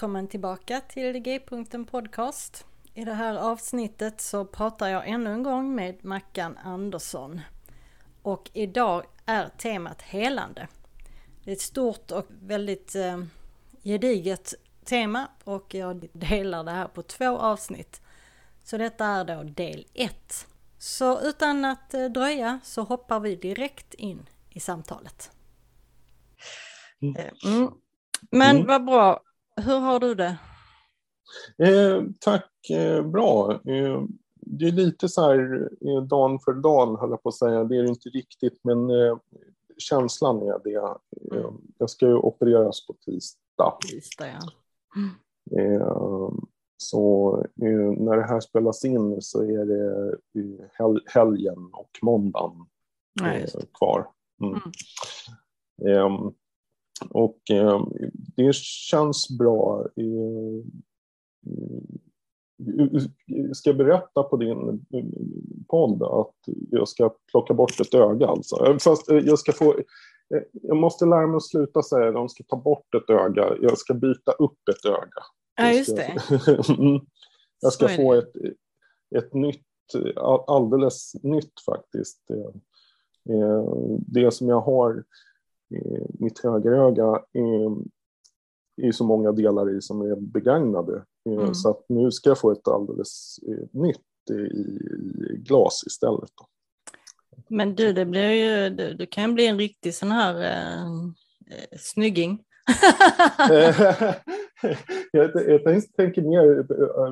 Välkommen 0.00 0.28
tillbaka 0.28 0.80
till 0.80 1.18
G-punkten 1.18 1.84
Podcast. 1.84 2.66
I 2.94 3.04
det 3.04 3.14
här 3.14 3.34
avsnittet 3.34 4.20
så 4.20 4.44
pratar 4.44 4.88
jag 4.88 5.08
ännu 5.08 5.32
en 5.32 5.42
gång 5.42 5.74
med 5.74 6.04
Mackan 6.04 6.58
Andersson. 6.58 7.40
Och 8.22 8.50
idag 8.52 9.04
är 9.26 9.48
temat 9.48 10.02
helande. 10.02 10.68
Det 11.44 11.50
är 11.50 11.54
ett 11.54 11.60
stort 11.60 12.10
och 12.10 12.26
väldigt 12.28 12.94
eh, 12.94 13.24
gediget 13.82 14.54
tema 14.84 15.28
och 15.44 15.74
jag 15.74 16.08
delar 16.12 16.64
det 16.64 16.70
här 16.70 16.88
på 16.88 17.02
två 17.02 17.38
avsnitt. 17.38 18.00
Så 18.64 18.78
detta 18.78 19.06
är 19.06 19.24
då 19.24 19.42
del 19.42 19.86
1. 19.94 20.46
Så 20.78 21.20
utan 21.20 21.64
att 21.64 21.94
eh, 21.94 22.04
dröja 22.04 22.60
så 22.64 22.82
hoppar 22.82 23.20
vi 23.20 23.36
direkt 23.36 23.94
in 23.94 24.28
i 24.50 24.60
samtalet. 24.60 25.30
Mm. 27.02 27.16
Eh, 27.16 27.52
mm. 27.52 27.70
Men 28.30 28.56
mm. 28.56 28.66
vad 28.66 28.84
bra. 28.84 29.22
Hur 29.60 29.78
har 29.78 30.00
du 30.00 30.14
det? 30.14 30.36
Eh, 31.58 32.02
tack, 32.20 32.70
eh, 32.70 33.02
bra. 33.02 33.52
Eh, 33.52 34.02
det 34.34 34.68
är 34.68 34.72
lite 34.72 35.08
så 35.08 35.22
här 35.22 35.68
eh, 35.80 36.02
dan 36.02 36.40
för 36.40 36.52
dan, 36.52 36.96
höll 36.96 37.10
jag 37.10 37.22
på 37.22 37.28
att 37.28 37.34
säga. 37.34 37.64
Det 37.64 37.76
är 37.76 37.82
det 37.82 37.88
inte 37.88 38.08
riktigt, 38.08 38.60
men 38.62 38.90
eh, 38.90 39.18
känslan 39.78 40.42
är 40.42 40.60
det. 40.64 40.74
Eh, 41.32 41.44
mm. 41.44 41.60
Jag 41.78 41.90
ska 41.90 42.06
ju 42.06 42.14
opereras 42.14 42.86
på 42.86 42.92
tisdag. 42.92 43.78
Tisdag, 43.90 44.26
ja. 44.28 44.38
Mm. 44.96 45.10
Så 46.76 47.36
när 47.96 48.16
det 48.16 48.26
här 48.26 48.40
spelas 48.40 48.84
in 48.84 49.22
så 49.22 49.42
är 49.42 49.64
det 49.64 50.16
hel 50.78 51.02
helgen 51.06 51.70
och 51.72 51.90
måndagen 52.02 52.66
ja, 53.12 53.60
kvar. 53.78 54.06
Mm. 54.42 54.60
Mm. 55.82 56.32
Och 57.10 57.38
det 58.36 58.54
känns 58.54 59.38
bra. 59.38 59.86
Ska 63.52 63.70
jag 63.70 63.76
berätta 63.76 64.22
på 64.22 64.36
din 64.36 64.86
podd 65.68 66.02
att 66.02 66.54
jag 66.70 66.88
ska 66.88 67.14
plocka 67.30 67.54
bort 67.54 67.80
ett 67.80 67.94
öga 67.94 68.26
alltså? 68.26 68.78
Fast 68.80 69.08
jag 69.08 69.38
ska 69.38 69.52
få... 69.52 69.76
Jag 70.52 70.76
måste 70.76 71.04
lära 71.04 71.26
mig 71.26 71.36
att 71.36 71.46
sluta 71.46 71.82
säga 71.82 72.08
att 72.08 72.14
de 72.14 72.28
ska 72.28 72.44
ta 72.44 72.56
bort 72.56 72.94
ett 72.94 73.10
öga. 73.10 73.56
Jag 73.60 73.78
ska 73.78 73.94
byta 73.94 74.32
upp 74.32 74.68
ett 74.70 74.84
öga. 74.90 75.22
Ja, 75.56 75.72
just 75.72 75.96
det. 75.96 76.16
Mm. 76.78 77.00
jag 77.60 77.72
ska 77.72 77.88
få 77.88 78.14
ett, 78.14 78.32
ett 79.16 79.34
nytt, 79.34 79.66
alldeles 80.46 81.14
nytt 81.22 81.60
faktiskt. 81.66 82.22
Det 83.98 84.30
som 84.30 84.48
jag 84.48 84.60
har 84.60 85.04
mitt 86.18 86.38
högeröga 86.44 87.22
är, 87.32 87.76
är 88.86 88.92
så 88.92 89.04
många 89.04 89.32
delar 89.32 89.76
i 89.76 89.80
som 89.80 90.00
är 90.00 90.16
begagnade. 90.16 91.04
Mm. 91.28 91.54
Så 91.54 91.70
att 91.70 91.84
nu 91.88 92.10
ska 92.10 92.30
jag 92.30 92.38
få 92.38 92.50
ett 92.52 92.68
alldeles 92.68 93.38
nytt 93.72 94.30
i, 94.30 94.32
i 94.32 95.42
glas 95.46 95.84
istället. 95.86 96.30
Men 97.48 97.74
du, 97.74 97.92
det 97.92 98.04
blir 98.04 98.30
ju, 98.30 98.70
du, 98.70 98.94
du 98.94 99.06
kan 99.06 99.34
bli 99.34 99.46
en 99.46 99.58
riktig 99.58 99.94
sån 99.94 100.10
här 100.10 100.42
eh, 100.42 101.78
snygging. 101.78 102.44
jag, 105.12 105.30
jag 105.34 105.64
tänker 105.96 106.22
mer 106.22 106.62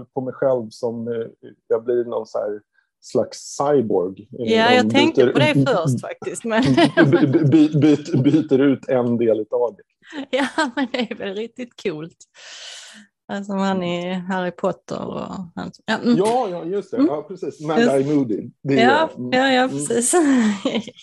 på 0.05 0.21
mig 0.21 0.35
själv 0.35 0.69
som 0.71 1.27
jag 1.69 1.85
blir 1.85 2.05
någon 2.05 2.27
så 2.27 2.39
här 2.39 2.61
slags 3.01 3.57
cyborg. 3.57 4.29
Ja, 4.31 4.73
jag 4.73 4.91
tänkte 4.91 5.25
byter, 5.25 5.33
på 5.33 5.39
det 5.39 5.55
först 5.73 6.01
faktiskt. 6.01 6.45
Men... 6.45 6.63
by, 7.51 7.69
by, 7.69 8.23
byter 8.23 8.61
ut 8.61 8.89
en 8.89 9.19
del 9.19 9.41
av 9.51 9.77
det. 9.77 9.83
Ja, 10.31 10.71
men 10.77 10.87
det 10.93 11.11
är 11.11 11.15
väl 11.15 11.35
riktigt 11.35 11.83
coolt. 11.83 12.17
Alltså 13.33 13.53
han 13.53 13.83
är 13.83 14.15
Harry 14.15 14.51
Potter 14.51 15.07
och 15.07 15.21
han... 15.55 15.71
Ja, 15.87 15.99
mm. 15.99 16.17
ja, 16.17 16.49
ja, 16.51 16.65
just 16.65 16.91
det. 16.91 16.97
Mm. 16.97 17.09
Ja, 17.09 17.23
precis. 17.23 17.61
Mad-Eye 17.61 18.15
Moody. 18.15 18.51
ja, 18.63 19.11
mm. 19.17 19.33
ja, 19.33 19.53
ja, 19.53 19.69
precis. 19.69 20.15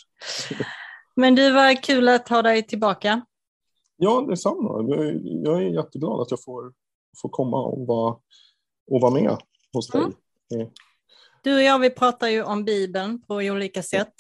men 1.15 1.35
du, 1.35 1.51
var 1.51 1.83
kul 1.83 2.09
att 2.09 2.29
ha 2.29 2.41
dig 2.41 2.63
tillbaka. 2.63 3.25
Ja, 3.97 4.25
detsamma. 4.29 4.85
Jag 5.43 5.63
är 5.63 5.69
jätteglad 5.69 6.21
att 6.21 6.31
jag 6.31 6.43
får, 6.43 6.73
får 7.21 7.29
komma 7.29 7.65
och 7.65 7.87
vara, 7.87 8.15
och 8.91 9.01
vara 9.01 9.13
med 9.13 9.37
hos 9.73 9.87
dig. 9.87 10.01
Du 11.45 11.55
och 11.55 11.61
jag, 11.61 11.79
vi 11.79 11.89
pratar 11.89 12.27
ju 12.27 12.43
om 12.43 12.65
Bibeln 12.65 13.21
på 13.21 13.35
olika 13.35 13.83
sätt. 13.83 14.13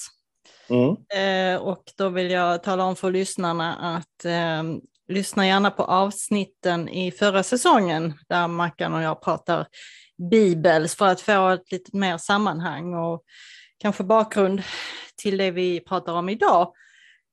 Mm. 0.69 0.95
Eh, 1.55 1.61
och 1.61 1.83
då 1.97 2.09
vill 2.09 2.31
jag 2.31 2.63
tala 2.63 2.83
om 2.83 2.95
för 2.95 3.11
lyssnarna 3.11 3.75
att 3.75 4.25
eh, 4.25 4.63
lyssna 5.07 5.47
gärna 5.47 5.71
på 5.71 5.83
avsnitten 5.83 6.89
i 6.89 7.11
förra 7.11 7.43
säsongen 7.43 8.13
där 8.29 8.47
Mackan 8.47 8.93
och 8.93 9.01
jag 9.01 9.21
pratar 9.21 9.67
Bibels 10.31 10.95
för 10.95 11.05
att 11.05 11.21
få 11.21 11.49
ett 11.49 11.71
lite 11.71 11.97
mer 11.97 12.17
sammanhang 12.17 12.93
och 12.93 13.23
kanske 13.77 14.03
bakgrund 14.03 14.61
till 15.15 15.37
det 15.37 15.51
vi 15.51 15.79
pratar 15.79 16.13
om 16.13 16.29
idag. 16.29 16.73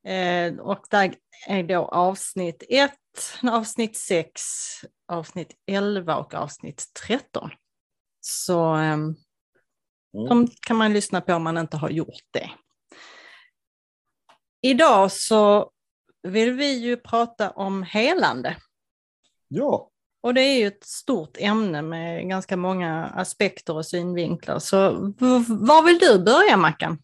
Eh, 0.06 0.54
och 0.54 0.84
där 0.90 1.14
är 1.48 1.62
då 1.62 1.84
avsnitt 1.84 2.62
1, 2.68 2.92
avsnitt 3.42 3.96
6, 3.96 4.42
avsnitt 5.08 5.52
11 5.66 6.16
och 6.16 6.34
avsnitt 6.34 6.84
13. 7.06 7.50
Så 8.20 8.74
ehm, 8.74 9.16
Mm. 10.14 10.28
De 10.28 10.48
kan 10.66 10.76
man 10.76 10.92
lyssna 10.92 11.20
på 11.20 11.34
om 11.34 11.42
man 11.42 11.58
inte 11.58 11.76
har 11.76 11.90
gjort 11.90 12.24
det. 12.30 12.50
Idag 14.62 15.12
så 15.12 15.70
vill 16.22 16.52
vi 16.52 16.78
ju 16.78 16.96
prata 16.96 17.50
om 17.50 17.82
helande. 17.82 18.56
Ja. 19.48 19.88
Och 20.22 20.34
det 20.34 20.40
är 20.40 20.58
ju 20.58 20.66
ett 20.66 20.84
stort 20.84 21.36
ämne 21.40 21.82
med 21.82 22.28
ganska 22.28 22.56
många 22.56 23.04
aspekter 23.06 23.76
och 23.76 23.86
synvinklar. 23.86 24.58
Så 24.58 24.90
var 25.48 25.84
vill 25.84 25.98
du 25.98 26.18
börja 26.18 26.56
Mackan? 26.56 26.98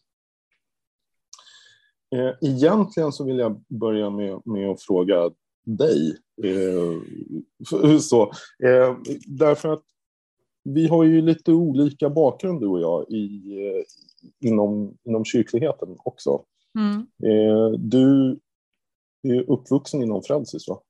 Eh, 2.15 2.51
egentligen 2.51 3.13
så 3.13 3.25
vill 3.25 3.39
jag 3.39 3.65
börja 3.69 4.11
med, 4.11 4.43
med 4.45 4.71
att 4.71 4.83
fråga 4.83 5.31
dig. 5.65 6.17
Eh, 6.45 7.99
så, 8.01 8.23
eh, 8.65 8.97
därför 9.27 9.73
att 9.73 9.83
vi 10.75 10.89
har 10.89 11.05
ju 11.05 11.23
lite 11.23 11.53
olika 11.53 12.11
bakgrund 12.11 12.61
du 12.61 12.67
och 12.67 12.81
jag 12.81 13.11
i, 13.11 13.57
eh, 13.67 13.85
inom, 14.49 14.97
inom 15.05 15.25
kyrkligheten 15.25 15.97
också. 15.99 16.45
Mm. 16.79 17.07
Eh, 17.23 17.71
du 17.79 18.39
är 19.23 19.51
uppvuxen 19.51 20.03
inom 20.03 20.23
Frälsis 20.23 20.69
va? 20.69 20.81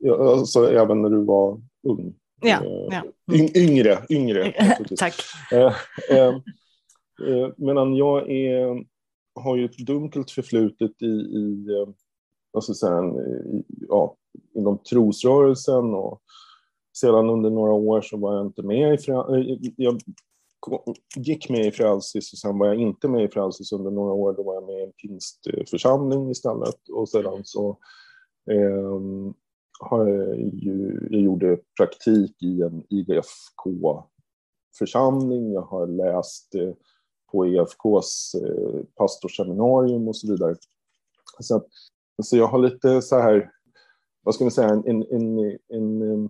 Ja. 0.00 0.32
Alltså 0.32 0.72
även 0.72 1.02
när 1.02 1.10
du 1.10 1.24
var 1.24 1.60
ung. 1.88 2.14
Ja, 2.40 2.64
eh, 2.64 2.88
ja. 2.90 3.02
Mm. 3.34 3.50
Yngre, 3.54 3.98
yngre. 4.10 4.52
Tack. 4.96 5.14
medan 7.56 7.96
jag 7.96 8.30
är, 8.30 8.84
har 9.40 9.56
ju 9.56 9.64
ett 9.64 9.78
dunkelt 9.78 10.30
förflutet 10.30 11.02
i, 11.02 11.06
i 11.06 11.66
ska 12.62 12.70
jag 12.70 12.76
säga, 12.76 13.02
ja, 13.88 14.16
inom 14.54 14.78
trosrörelsen 14.78 15.94
och 15.94 16.22
sedan 17.00 17.30
under 17.30 17.50
några 17.50 17.72
år 17.72 18.00
så 18.00 18.16
var 18.16 18.36
jag 18.36 18.46
inte 18.46 18.62
med 18.62 18.94
i... 18.94 18.98
Frälsis. 18.98 19.52
Eh, 19.52 19.58
jag, 19.76 20.00
gick 21.16 21.48
med 21.48 21.66
i 21.66 21.70
Frälsis 21.70 22.32
och 22.32 22.38
sen 22.38 22.58
var 22.58 22.66
jag 22.66 22.76
inte 22.76 23.08
med 23.08 23.24
i 23.24 23.28
Frälsis 23.28 23.72
under 23.72 23.90
några 23.90 24.12
år. 24.12 24.32
Då 24.32 24.42
var 24.42 24.54
jag 24.54 24.66
med 24.66 24.78
i 24.78 24.82
en 24.82 24.92
pingstförsamling 24.92 26.30
istället 26.30 26.88
och 26.92 27.08
sedan 27.08 27.40
så 27.44 27.78
eh, 28.50 28.90
har 29.80 30.06
jag, 30.06 30.38
ju, 30.38 31.08
jag 31.10 31.20
gjorde 31.20 31.58
praktik 31.76 32.42
i 32.42 32.62
en 32.62 32.84
IGFK-församling. 32.88 35.52
Jag 35.52 35.62
har 35.62 35.86
läst 35.86 36.54
eh, 36.54 36.72
på 37.32 37.46
EFKs 37.46 38.34
eh, 38.34 38.80
pastorsseminarium 38.94 40.08
och 40.08 40.16
så 40.16 40.32
vidare. 40.32 40.56
Så, 41.40 41.64
så 42.22 42.36
jag 42.36 42.46
har 42.46 42.58
lite 42.58 43.02
så 43.02 43.18
här, 43.18 43.50
vad 44.22 44.34
ska 44.34 44.44
man 44.44 44.50
säga, 44.50 44.68
en, 44.68 44.86
en, 44.86 45.02
en, 45.02 45.38
en 45.68 46.02
ehm, 46.02 46.28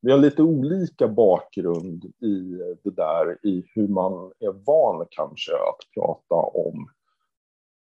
vi 0.00 0.10
har 0.10 0.18
lite 0.18 0.42
olika 0.42 1.08
bakgrund 1.08 2.04
i 2.04 2.58
det 2.82 2.90
där, 2.90 3.46
i 3.46 3.64
hur 3.74 3.88
man 3.88 4.32
är 4.38 4.52
van 4.52 5.06
kanske 5.10 5.52
att 5.52 5.94
prata 5.94 6.34
om 6.34 6.90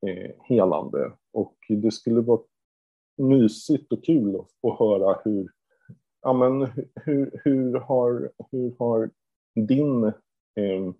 eh, 0.08 0.32
helande. 0.44 1.12
Och 1.34 1.56
det 1.70 1.92
skulle 1.92 2.22
vara 2.22 2.42
mysigt 3.18 3.92
och 3.92 4.04
kul 4.04 4.36
att, 4.36 4.72
att 4.72 4.80
höra 4.80 5.20
hur, 5.24 5.50
ja, 6.22 6.34
men 6.34 6.68
hur, 6.96 7.42
hur, 7.44 7.80
har, 7.80 8.32
hur 8.52 8.76
har 8.80 9.10
din 9.56 10.04
eh, 10.04 10.94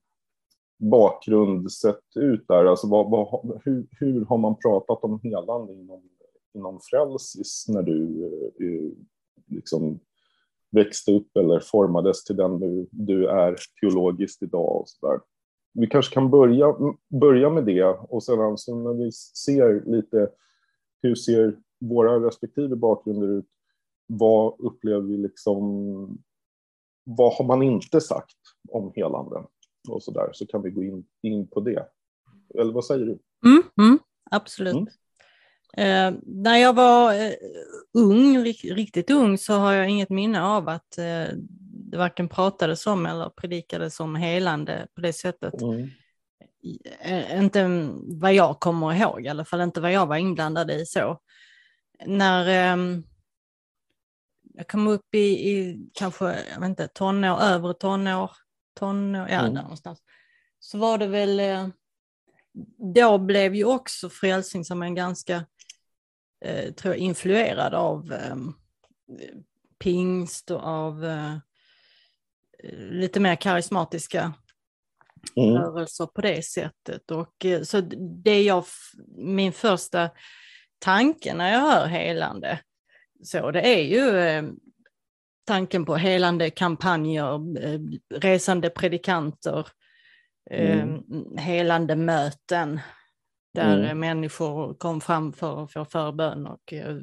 bakgrund 0.78 1.72
sett 1.72 2.18
ut 2.18 2.48
där? 2.48 2.66
Alltså 2.66 2.88
vad, 2.88 3.10
vad, 3.10 3.62
hur, 3.66 3.88
hur 3.92 4.26
har 4.26 4.38
man 4.38 4.56
pratat 4.56 5.04
om 5.04 5.20
helande 5.24 5.74
inom, 5.74 6.10
inom 6.54 6.80
Frälsis 6.80 7.66
när 7.68 7.82
du 7.82 8.26
eh, 8.60 8.92
liksom 9.56 10.00
växte 10.76 11.12
upp 11.12 11.38
eller 11.38 11.60
formades 11.60 12.24
till 12.24 12.36
den 12.36 12.60
du, 12.60 12.88
du 12.92 13.28
är 13.28 13.56
teologiskt 13.82 14.44
idag 14.44 14.82
och 14.82 14.90
så 14.90 15.08
där. 15.08 15.20
Vi 15.74 15.88
kanske 15.88 16.14
kan 16.14 16.30
börja, 16.30 16.76
börja 17.22 17.50
med 17.50 17.66
det 17.66 17.84
och 17.84 18.24
sedan 18.24 18.58
så 18.58 18.76
när 18.76 18.94
vi 18.94 19.12
ser 19.12 19.84
lite 19.86 20.30
hur 21.02 21.16
ser 21.16 21.58
våra 21.80 22.28
respektive 22.28 22.76
bakgrunder 22.76 23.28
ut, 23.28 23.46
vad 24.08 24.56
upplever 24.60 25.02
vi 25.02 25.18
liksom, 25.18 25.64
vad 27.04 27.34
har 27.34 27.46
man 27.46 27.64
inte 27.64 28.02
sagt 28.02 28.38
om 28.70 28.92
helande 28.96 29.44
och 29.90 30.04
så 30.04 30.12
där, 30.12 30.30
så 30.34 30.48
kan 30.48 30.62
vi 30.62 30.70
gå 30.70 30.84
in, 30.84 31.06
in 31.22 31.48
på 31.48 31.60
det. 31.60 31.88
Eller 32.60 32.74
vad 32.74 32.86
säger 32.86 33.06
du? 33.06 33.20
Mm, 33.46 33.64
mm, 33.82 34.00
absolut. 34.32 34.74
Mm. 34.74 34.88
Eh, 35.78 36.14
när 36.26 36.58
jag 36.58 36.74
var 36.74 37.14
eh, 37.14 37.34
ung, 37.94 38.44
riktigt 38.44 39.12
ung, 39.12 39.38
så 39.38 39.54
har 39.54 39.74
jag 39.74 39.90
inget 39.90 40.10
minne 40.10 40.44
av 40.44 40.70
att 40.70 40.98
eh, 40.98 41.28
det 41.92 41.98
varken 41.98 42.30
pratades 42.30 42.88
om 42.88 43.06
eller 43.06 43.30
predikades 43.30 44.00
om 44.00 44.16
helande 44.16 44.88
på 44.96 45.02
det 45.02 45.14
sättet. 45.14 45.62
Mm. 45.62 45.90
Eh, 47.00 47.44
inte 47.44 47.90
vad 48.08 48.34
jag 48.34 48.60
kommer 48.60 48.94
ihåg, 48.94 49.26
i 49.26 49.28
alla 49.28 49.46
fall 49.46 49.62
inte 49.62 49.82
vad 49.82 49.92
jag 49.92 50.06
var 50.06 50.18
inblandad 50.18 50.72
i 50.72 50.86
så. 50.86 51.20
När 52.06 52.48
ehm, 52.48 53.04
jag 54.54 54.68
kom 54.68 54.88
upp 54.88 55.16
i, 55.16 55.50
i 55.50 55.80
kanske, 55.94 56.26
jag 56.26 56.60
vet 56.60 56.70
inte, 56.70 56.88
tonår, 56.88 57.40
övre 57.42 57.74
tonår, 57.74 58.32
tonår, 58.80 59.28
ja 59.30 59.40
mm. 59.40 59.54
där 59.54 59.62
någonstans, 59.62 60.00
så 60.60 60.78
var 60.78 60.98
det 60.98 61.08
väl, 61.08 61.40
eh, 61.40 61.68
då 62.96 63.18
blev 63.18 63.56
ju 63.56 63.66
också 63.66 64.10
Frälsningsarmén 64.10 64.96
ganska 64.96 65.46
eh, 66.46 66.74
tror 66.74 66.94
jag, 66.94 67.02
influerad 67.02 67.74
av 67.74 68.14
eh, 68.14 68.36
pingst 69.80 70.52
och 70.52 70.64
av 70.64 71.06
eh, 71.06 71.38
lite 72.92 73.20
mer 73.20 73.36
karismatiska 73.36 74.34
mm. 75.36 75.54
rörelser 75.54 76.06
på 76.06 76.22
det 76.22 76.46
sättet. 76.46 77.12
Och, 77.12 77.46
eh, 77.46 77.62
så 77.62 77.82
det 78.24 78.44
jag, 78.44 78.66
min 79.18 79.52
första 79.52 80.10
tanke 80.80 81.34
när 81.34 81.52
jag 81.52 81.60
hör 81.60 81.86
helande, 81.86 82.60
så 83.24 83.52
det 83.52 83.62
är 83.62 83.84
ju 83.84 84.18
eh, 84.18 84.44
tanken 85.46 85.86
på 85.86 85.96
helande 85.96 86.50
kampanjer, 86.50 87.60
eh, 87.66 87.80
resande 88.16 88.70
predikanter, 88.70 89.68
mm. 90.52 91.04
helande 91.38 91.96
möten, 91.96 92.80
där 93.56 93.78
mm. 93.78 94.00
människor 94.00 94.74
kom 94.74 95.02
fram 95.02 95.34
för 95.34 95.64
att 95.64 95.74
få 95.74 95.86
förbön 95.86 96.48
och 96.48 96.74
eh, 96.74 96.98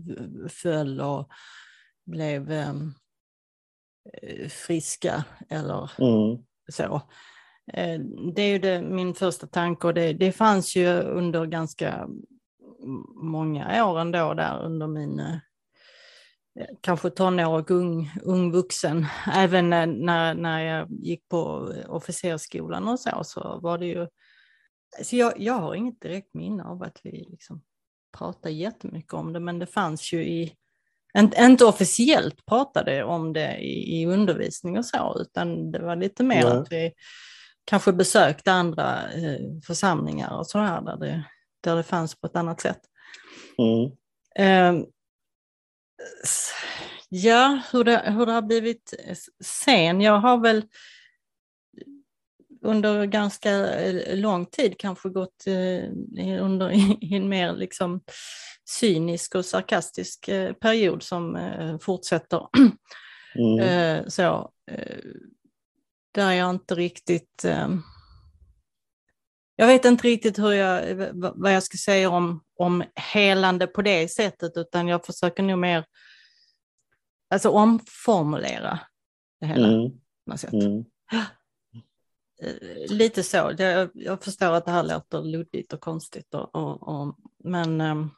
föll 0.48 1.00
och 1.00 1.28
blev 2.06 2.50
ehm, 2.50 2.94
eh, 4.22 4.48
friska 4.48 5.24
eller 5.48 5.90
mm. 5.98 6.44
så. 6.72 7.02
Eh, 7.72 8.00
det 8.34 8.42
är 8.42 8.48
ju 8.48 8.58
det, 8.58 8.82
min 8.82 9.14
första 9.14 9.46
tanke 9.46 9.86
och 9.86 9.94
det, 9.94 10.12
det 10.12 10.32
fanns 10.32 10.76
ju 10.76 10.88
under 11.00 11.46
ganska 11.46 12.08
många 13.22 13.86
år 13.86 14.00
ändå 14.00 14.34
där 14.34 14.64
under 14.64 14.86
min 14.86 15.40
kanske 16.80 17.10
tonår 17.10 17.60
och 17.60 17.70
ung, 17.70 18.10
ung 18.22 18.52
vuxen. 18.52 19.06
Även 19.34 19.70
när, 19.70 20.34
när 20.34 20.60
jag 20.60 20.90
gick 20.90 21.28
på 21.28 21.72
officersskolan 21.88 22.88
och 22.88 23.00
så, 23.00 23.24
så 23.24 23.60
var 23.62 23.78
det 23.78 23.86
ju 23.86 24.06
så 25.02 25.16
jag, 25.16 25.40
jag 25.40 25.54
har 25.54 25.74
inget 25.74 26.00
direkt 26.00 26.34
minne 26.34 26.64
av 26.64 26.82
att 26.82 27.00
vi 27.02 27.26
liksom 27.30 27.62
pratade 28.18 28.54
jättemycket 28.54 29.12
om 29.12 29.32
det, 29.32 29.40
men 29.40 29.58
det 29.58 29.66
fanns 29.66 30.12
ju 30.12 30.24
i, 30.24 30.52
inte 31.38 31.64
officiellt 31.64 32.46
pratade 32.46 33.04
om 33.04 33.32
det 33.32 33.56
i, 33.56 34.00
i 34.00 34.06
undervisning 34.06 34.78
och 34.78 34.86
så, 34.86 35.16
utan 35.20 35.70
det 35.70 35.78
var 35.78 35.96
lite 35.96 36.24
mer 36.24 36.44
Nej. 36.44 36.52
att 36.52 36.72
vi 36.72 36.92
kanske 37.64 37.92
besökte 37.92 38.52
andra 38.52 39.12
eh, 39.12 39.40
församlingar 39.66 40.38
och 40.38 40.46
sådär 40.46 40.80
där 40.80 40.96
det, 40.96 41.24
där 41.60 41.76
det 41.76 41.82
fanns 41.82 42.20
på 42.20 42.26
ett 42.26 42.36
annat 42.36 42.60
sätt. 42.60 42.80
Mm. 43.58 43.90
Eh, 44.34 44.86
ja, 47.08 47.62
hur 47.72 47.84
det, 47.84 48.02
hur 48.06 48.26
det 48.26 48.32
har 48.32 48.42
blivit 48.42 48.94
sen. 49.44 50.00
Jag 50.00 50.18
har 50.18 50.38
väl 50.38 50.64
under 52.62 53.06
ganska 53.06 53.50
eh, 53.74 54.16
lång 54.16 54.46
tid 54.46 54.78
kanske 54.78 55.08
gått 55.08 55.46
eh, 55.46 56.42
under 56.44 56.70
en 57.14 57.28
mer 57.28 57.52
liksom 57.52 58.00
cynisk 58.70 59.34
och 59.34 59.44
sarkastisk 59.44 60.28
eh, 60.28 60.52
period 60.52 61.02
som 61.02 61.38
fortsätter. 61.82 62.46
Mm. 63.34 64.10
Så, 64.10 64.50
där 66.14 66.32
jag 66.32 66.50
inte 66.50 66.74
riktigt... 66.74 67.44
Jag 69.56 69.66
vet 69.66 69.84
inte 69.84 70.08
riktigt 70.08 70.38
hur 70.38 70.52
jag, 70.52 70.96
vad 71.14 71.54
jag 71.54 71.62
ska 71.62 71.78
säga 71.78 72.10
om, 72.10 72.42
om 72.58 72.84
helande 72.94 73.66
på 73.66 73.82
det 73.82 74.08
sättet, 74.08 74.52
utan 74.56 74.88
jag 74.88 75.06
försöker 75.06 75.42
nog 75.42 75.58
mer 75.58 75.84
alltså 77.30 77.50
omformulera 77.50 78.78
det 79.40 79.46
hela. 79.46 79.68
Mm. 79.68 79.90
På 79.90 80.30
något 80.30 80.40
sätt. 80.40 80.52
Mm. 80.52 80.84
Eh, 82.42 82.96
lite 82.96 83.22
så. 83.22 83.54
Jag, 83.58 83.90
jag 83.94 84.24
förstår 84.24 84.52
att 84.52 84.64
det 84.64 84.70
här 84.70 84.82
låter 84.82 85.22
luddigt 85.22 85.72
och 85.72 85.80
konstigt, 85.80 86.34
och, 86.34 86.54
och, 86.54 86.88
och 86.88 87.16
men 87.44 87.80
um, 87.80 88.10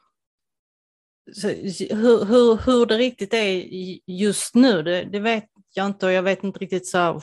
så, 1.33 1.47
hur, 1.47 2.25
hur, 2.25 2.65
hur 2.65 2.85
det 2.85 2.97
riktigt 2.97 3.33
är 3.33 3.65
just 4.11 4.55
nu, 4.55 4.83
det, 4.83 5.03
det, 5.03 5.19
vet 5.19 5.49
jag 5.73 5.85
inte 5.85 6.05
och 6.05 6.11
jag 6.11 6.23
vet 6.23 6.43
inte 6.43 6.59
riktigt 6.59 6.87
så 6.87 7.21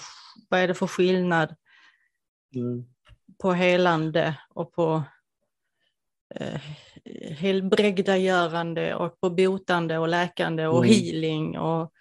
vad 0.48 0.60
är 0.60 0.68
det 0.68 0.74
för 0.74 0.86
skillnad 0.86 1.54
mm. 2.54 2.84
på 3.38 3.52
helande 3.52 4.38
och 4.48 4.72
på 4.72 5.02
eh, 6.34 6.60
helbrägdagörande 7.30 8.94
och 8.94 9.20
på 9.20 9.30
botande 9.30 9.98
och 9.98 10.08
läkande 10.08 10.66
och 10.66 10.86
mm. 10.86 10.96
healing 10.96 11.58
och 11.58 11.92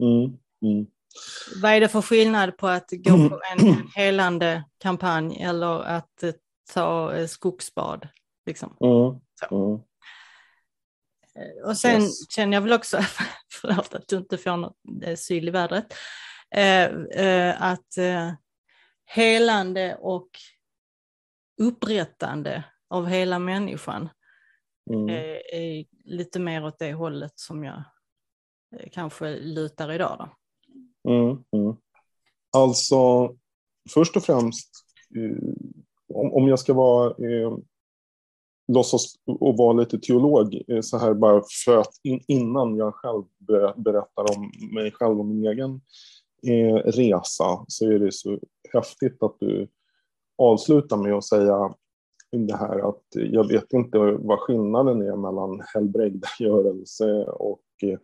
mm. 0.00 0.86
Mm. 1.50 1.62
Vad 1.62 1.72
är 1.72 1.80
det 1.80 1.88
för 1.88 2.02
skillnad 2.02 2.56
på 2.56 2.68
att 2.68 2.90
gå 2.90 3.28
på 3.28 3.40
en 3.52 3.88
helande 3.94 4.64
kampanj 4.78 5.42
eller 5.42 5.82
att 5.82 6.22
eh, 6.22 6.32
ta 6.74 7.14
eh, 7.14 7.26
skogsbad? 7.26 8.08
Liksom? 8.46 8.76
Mm. 8.80 9.20
Mm. 9.50 9.80
Eh, 11.34 11.68
och 11.68 11.76
sen 11.76 12.02
yes. 12.02 12.30
känner 12.30 12.56
jag 12.56 12.62
väl 12.62 12.72
också, 12.72 13.00
förlåt 13.52 13.94
att 13.94 14.08
du 14.08 14.16
inte 14.16 14.38
får 14.38 14.56
något 14.56 14.76
syl 15.16 15.48
i 15.48 15.50
vädret, 15.50 15.94
att 17.56 17.98
helande 19.04 19.96
och 20.00 20.28
upprättande 21.60 22.64
av 22.88 23.06
hela 23.06 23.38
människan 23.38 24.08
mm. 24.90 25.08
är 25.52 25.84
lite 26.04 26.40
mer 26.40 26.64
åt 26.64 26.78
det 26.78 26.92
hållet 26.92 27.32
som 27.34 27.64
jag 27.64 27.84
kanske 28.92 29.36
lutar 29.36 29.92
idag. 29.92 30.16
Då. 30.18 30.36
Mm, 31.08 31.44
mm. 31.52 31.76
Alltså, 32.56 33.30
först 33.94 34.16
och 34.16 34.22
främst, 34.22 34.70
eh, 35.16 35.48
om, 36.14 36.32
om 36.32 36.48
jag 36.48 36.58
ska 36.58 36.74
vara, 36.74 37.06
eh, 37.10 37.58
låtsas 38.72 39.14
och 39.26 39.56
vara 39.56 39.72
lite 39.72 39.98
teolog 39.98 40.62
eh, 40.68 40.80
så 40.80 40.98
här 40.98 41.14
bara 41.14 41.42
för 41.64 41.76
att 41.76 42.00
in, 42.02 42.20
innan 42.28 42.76
jag 42.76 42.94
själv 42.94 43.24
berättar 43.76 44.36
om 44.36 44.52
mig 44.74 44.90
själv 44.90 45.18
och 45.18 45.26
min 45.26 45.46
egen 45.46 45.80
eh, 46.46 46.74
resa 46.74 47.64
så 47.68 47.90
är 47.90 47.98
det 47.98 48.12
så 48.12 48.38
häftigt 48.72 49.22
att 49.22 49.36
du 49.40 49.68
avslutar 50.38 50.96
med 50.96 51.14
att 51.14 51.24
säga 51.24 51.74
det 52.36 52.56
här 52.56 52.88
att 52.88 53.04
jag 53.12 53.48
vet 53.48 53.72
inte 53.72 53.98
vad 53.98 54.38
skillnaden 54.38 55.02
är 55.02 55.16
mellan 55.16 55.62
helbrägdagörelse 55.74 57.24
och 57.24 57.62
eh, 57.82 57.98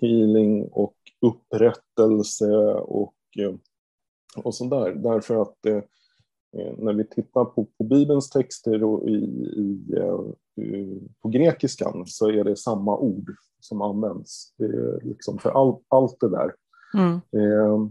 healing 0.00 0.68
och 0.72 0.94
upprättelse 1.20 2.46
och, 2.74 3.14
eh, 3.38 3.54
och 4.36 4.54
sådär. 4.54 4.94
Därför 4.94 5.42
att 5.42 5.66
eh, 5.66 5.82
när 6.78 6.92
vi 6.92 7.04
tittar 7.04 7.44
på, 7.44 7.66
på 7.78 7.84
Bibelns 7.84 8.30
texter 8.30 8.84
och 8.84 9.08
i, 9.08 9.14
i, 9.56 11.00
på 11.22 11.28
grekiskan 11.28 12.06
så 12.06 12.30
är 12.30 12.44
det 12.44 12.56
samma 12.56 12.98
ord 12.98 13.30
som 13.60 13.82
används. 13.82 14.54
Är 14.58 15.04
liksom 15.04 15.38
för 15.38 15.50
all, 15.50 15.76
allt 15.88 16.20
det 16.20 16.30
där. 16.30 16.54
Mm. 16.94 17.14
Eh, 17.14 17.88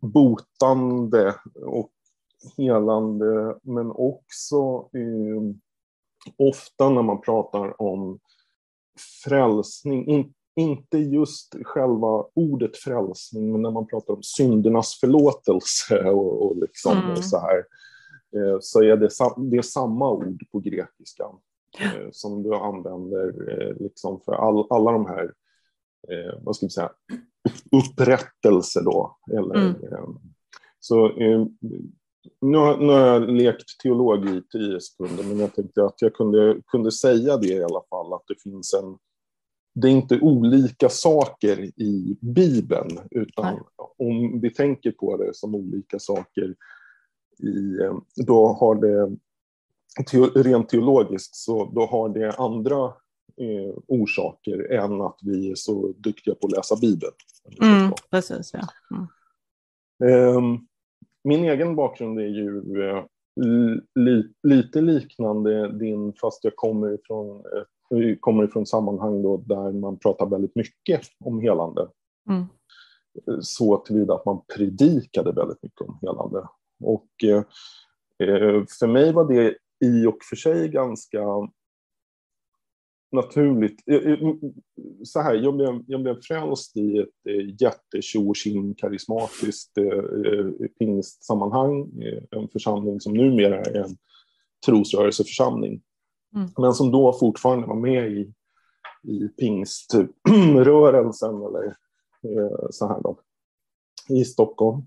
botande 0.00 1.34
och 1.54 1.92
helande, 2.56 3.58
men 3.62 3.90
också 3.90 4.88
eh, 4.92 5.42
ofta 6.36 6.90
när 6.90 7.02
man 7.02 7.20
pratar 7.20 7.82
om 7.82 8.18
frälsning, 9.24 10.06
in, 10.06 10.34
inte 10.56 10.98
just 10.98 11.54
själva 11.62 12.24
ordet 12.34 12.76
frälsning, 12.76 13.52
men 13.52 13.62
när 13.62 13.70
man 13.70 13.86
pratar 13.86 14.14
om 14.14 14.22
syndernas 14.22 15.00
förlåtelse 15.00 16.04
och, 16.04 16.46
och 16.46 16.56
liksom 16.56 16.98
mm. 16.98 17.16
så 17.16 17.38
här, 17.38 17.58
eh, 18.36 18.58
så 18.60 18.82
är 18.82 18.96
det, 18.96 19.08
det 19.50 19.56
är 19.56 19.62
samma 19.62 20.12
ord 20.12 20.44
på 20.52 20.60
grekiskan 20.60 21.34
eh, 21.80 22.08
som 22.12 22.42
du 22.42 22.54
använder 22.54 23.50
eh, 23.50 23.76
liksom 23.76 24.20
för 24.20 24.32
all, 24.32 24.66
alla 24.70 24.92
de 24.92 25.06
här, 25.06 25.32
vad 26.42 26.56
ska 26.56 26.66
vi 26.66 26.70
säga, 26.70 26.92
upprättelse 27.72 28.80
då. 28.84 29.16
Eller, 29.32 29.54
mm. 29.54 29.74
Så 30.80 31.12
nu 32.40 32.58
har, 32.58 32.76
nu 32.76 32.92
har 32.92 33.06
jag 33.06 33.30
lekt 33.30 33.78
teolog 33.82 34.28
i 34.28 34.42
tio 34.52 34.80
sekunder, 34.80 35.24
men 35.24 35.38
jag 35.38 35.54
tänkte 35.54 35.84
att 35.84 36.02
jag 36.02 36.14
kunde, 36.14 36.60
kunde 36.66 36.92
säga 36.92 37.36
det 37.36 37.46
i 37.46 37.64
alla 37.64 37.82
fall, 37.90 38.12
att 38.12 38.24
det 38.28 38.42
finns 38.42 38.74
en... 38.74 38.98
Det 39.78 39.88
är 39.88 39.92
inte 39.92 40.20
olika 40.20 40.88
saker 40.88 41.60
i 41.80 42.18
Bibeln, 42.20 42.98
utan 43.10 43.54
Nej. 43.54 43.62
om 43.98 44.40
vi 44.40 44.50
tänker 44.50 44.90
på 44.90 45.16
det 45.16 45.34
som 45.34 45.54
olika 45.54 45.98
saker, 45.98 46.54
i, 47.38 47.78
då 48.26 48.46
har 48.46 48.74
det 48.74 49.16
rent 50.42 50.68
teologiskt, 50.68 51.36
så 51.36 51.64
då 51.64 51.86
har 51.86 52.08
det 52.08 52.32
andra 52.32 52.84
eh, 53.40 53.74
orsaker 53.86 54.72
än 54.72 55.00
att 55.00 55.18
vi 55.22 55.50
är 55.50 55.54
så 55.54 55.92
duktiga 55.96 56.34
på 56.34 56.46
att 56.46 56.52
läsa 56.52 56.76
Bibeln. 56.80 57.12
Mm, 57.62 57.92
precis, 58.10 58.54
ja. 58.54 58.68
Mm. 58.90 60.36
Um, 60.36 60.66
min 61.24 61.44
egen 61.44 61.76
bakgrund 61.76 62.18
är 62.18 62.26
ju 62.26 62.58
eh, 62.82 63.04
li, 63.94 64.32
lite 64.42 64.80
liknande 64.80 65.78
din, 65.78 66.12
fast 66.12 66.44
jag 66.44 66.56
kommer 66.56 66.94
ifrån, 66.94 67.42
eh, 67.94 68.16
kommer 68.20 68.44
ifrån 68.44 68.66
sammanhang 68.66 69.22
då 69.22 69.36
där 69.36 69.72
man 69.72 69.98
pratar 69.98 70.26
väldigt 70.26 70.56
mycket 70.56 71.00
om 71.24 71.40
helande. 71.40 71.88
Mm. 72.28 72.44
Så 73.40 73.76
tillvida 73.76 74.14
att 74.14 74.26
man 74.26 74.40
predikade 74.56 75.32
väldigt 75.32 75.62
mycket 75.62 75.80
om 75.80 75.98
helande. 76.02 76.48
Och 76.84 77.24
eh, 77.24 78.64
för 78.78 78.86
mig 78.86 79.12
var 79.12 79.28
det 79.34 79.56
i 79.84 80.06
och 80.06 80.18
för 80.30 80.36
sig 80.36 80.68
ganska 80.68 81.20
naturligt. 83.12 83.82
Så 85.04 85.20
här, 85.20 85.34
jag 85.34 85.56
blev, 85.56 85.82
jag 85.86 86.02
blev 86.02 86.20
frälst 86.20 86.76
i 86.76 86.98
ett 86.98 87.26
eh, 87.28 87.48
jätte 87.60 88.00
karismatiskt 88.76 89.78
eh, 89.78 90.66
pingstsammanhang. 90.78 92.02
Eh, 92.02 92.38
en 92.38 92.48
församling 92.48 93.00
som 93.00 93.12
numera 93.14 93.60
är 93.60 93.76
en 93.76 93.96
trosrörelseförsamling. 94.66 95.82
Mm. 96.36 96.48
Men 96.56 96.74
som 96.74 96.90
då 96.90 97.12
fortfarande 97.12 97.66
var 97.66 97.76
med 97.76 98.12
i, 98.12 98.32
i 99.02 99.28
pingströrelsen 99.28 101.34
eller 101.34 101.76
eh, 102.22 102.66
så 102.70 102.88
här 102.88 103.00
då, 103.02 103.18
i 104.08 104.24
Stockholm. 104.24 104.82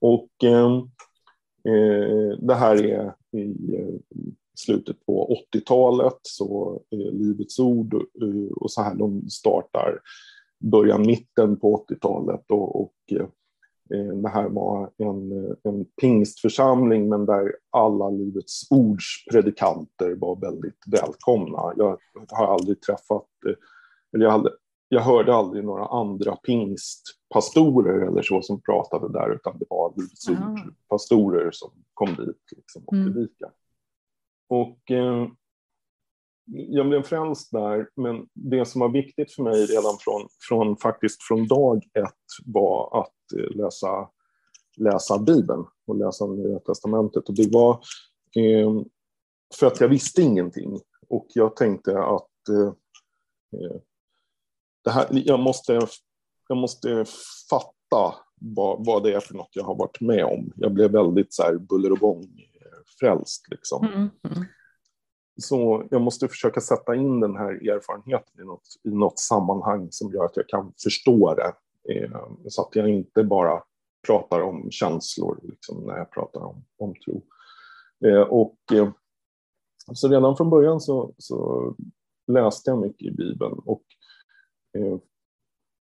Och 0.00 0.30
eh, 0.44 0.76
eh 1.64 2.38
det 2.38 2.54
här 2.54 2.84
är 2.84 3.14
i 3.30 3.76
eh, 3.76 3.94
slutet 4.54 5.06
på 5.06 5.38
80-talet, 5.52 6.18
så 6.22 6.82
eh, 6.90 7.12
Livets 7.12 7.58
Ord 7.58 7.94
och, 7.94 8.06
och 8.56 8.70
så 8.70 8.82
här, 8.82 8.94
de 8.94 9.30
startar 9.30 10.00
början, 10.58 11.06
mitten 11.06 11.60
på 11.60 11.86
80-talet 11.88 12.44
och, 12.48 12.80
och 12.80 12.94
eh, 13.10 13.26
det 14.22 14.28
här 14.28 14.48
var 14.48 14.90
en, 14.96 15.56
en 15.62 15.84
pingstförsamling 16.00 17.08
men 17.08 17.26
där 17.26 17.56
alla 17.70 18.10
Livets 18.10 18.70
Ords 18.70 19.24
predikanter 19.30 20.14
var 20.14 20.40
väldigt 20.40 20.82
välkomna. 20.86 21.72
Jag 21.76 21.98
har 22.28 22.46
aldrig 22.46 22.80
träffat, 22.80 23.26
eller 24.14 24.24
jag, 24.24 24.32
hade, 24.32 24.50
jag 24.88 25.00
hörde 25.00 25.34
aldrig 25.34 25.64
några 25.64 25.86
andra 25.86 26.36
pingstpastorer 26.36 28.06
eller 28.06 28.22
så 28.22 28.42
som 28.42 28.60
pratade 28.60 29.12
där 29.12 29.34
utan 29.34 29.58
det 29.58 29.66
var 29.68 29.92
Livets 29.96 30.28
Ords 30.28 30.62
pastorer 30.88 31.50
som 31.52 31.70
kom 31.94 32.08
dit 32.08 32.42
liksom, 32.56 32.82
och 32.86 32.92
mm. 32.92 33.12
predikade. 33.12 33.52
Och 34.48 34.90
eh, 34.90 35.28
jag 36.46 36.88
blev 36.88 37.02
frälst 37.02 37.52
där, 37.52 37.88
men 37.96 38.26
det 38.34 38.64
som 38.64 38.80
var 38.80 38.88
viktigt 38.88 39.32
för 39.32 39.42
mig 39.42 39.66
redan 39.66 39.96
från, 40.00 40.28
från, 40.48 40.76
faktiskt 40.76 41.22
från 41.22 41.46
dag 41.46 41.84
ett 41.98 42.44
var 42.44 43.00
att 43.00 43.38
eh, 43.38 43.56
läsa, 43.56 44.08
läsa 44.76 45.18
Bibeln 45.18 45.64
och 45.86 45.96
läsa 45.96 46.26
Nya 46.26 46.58
Testamentet. 46.58 47.28
Och 47.28 47.34
det 47.34 47.52
var 47.52 47.72
eh, 48.36 48.82
för 49.54 49.66
att 49.66 49.80
jag 49.80 49.88
visste 49.88 50.22
ingenting. 50.22 50.80
Och 51.08 51.26
jag 51.34 51.56
tänkte 51.56 51.98
att 51.98 52.48
eh, 52.48 52.66
eh 53.60 53.80
det 54.84 54.90
här, 54.90 55.06
jag, 55.10 55.40
måste, 55.40 55.86
jag 56.48 56.58
måste 56.58 57.04
fatta 57.50 58.14
vad, 58.40 58.86
vad 58.86 59.02
det 59.02 59.14
är 59.14 59.20
för 59.20 59.34
något 59.34 59.50
jag 59.52 59.64
har 59.64 59.74
varit 59.74 60.00
med 60.00 60.24
om. 60.24 60.52
Jag 60.56 60.72
blev 60.72 60.90
väldigt 60.92 61.34
så 61.34 61.42
här 61.42 61.58
buller 61.58 61.92
och 61.92 61.98
bång 61.98 62.22
eh, 62.22 62.78
frälst. 63.00 63.46
Liksom. 63.50 63.86
Mm, 63.86 63.98
mm. 63.98 64.44
Så 65.38 65.84
jag 65.90 66.00
måste 66.00 66.28
försöka 66.28 66.60
sätta 66.60 66.94
in 66.94 67.20
den 67.20 67.36
här 67.36 67.70
erfarenheten 67.70 68.40
i 68.40 68.44
något, 68.44 68.68
i 68.84 68.90
något 68.90 69.18
sammanhang 69.18 69.88
som 69.90 70.12
gör 70.12 70.24
att 70.24 70.36
jag 70.36 70.48
kan 70.48 70.72
förstå 70.82 71.34
det. 71.34 71.52
Eh, 71.94 72.20
så 72.48 72.62
att 72.62 72.76
jag 72.76 72.88
inte 72.88 73.24
bara 73.24 73.62
pratar 74.06 74.40
om 74.40 74.70
känslor 74.70 75.40
liksom, 75.42 75.86
när 75.86 75.96
jag 75.96 76.10
pratar 76.10 76.40
om, 76.40 76.64
om 76.78 76.94
tro. 76.94 77.22
Eh, 78.04 78.20
och, 78.20 78.56
eh, 78.72 78.90
så 79.94 80.08
redan 80.08 80.36
från 80.36 80.50
början 80.50 80.80
så, 80.80 81.14
så, 81.18 81.74
läste 82.26 82.70
jag 82.70 82.80
mycket 82.80 83.08
i 83.08 83.10
Bibeln. 83.10 83.58
Och, 83.64 83.82
eh, 84.78 84.98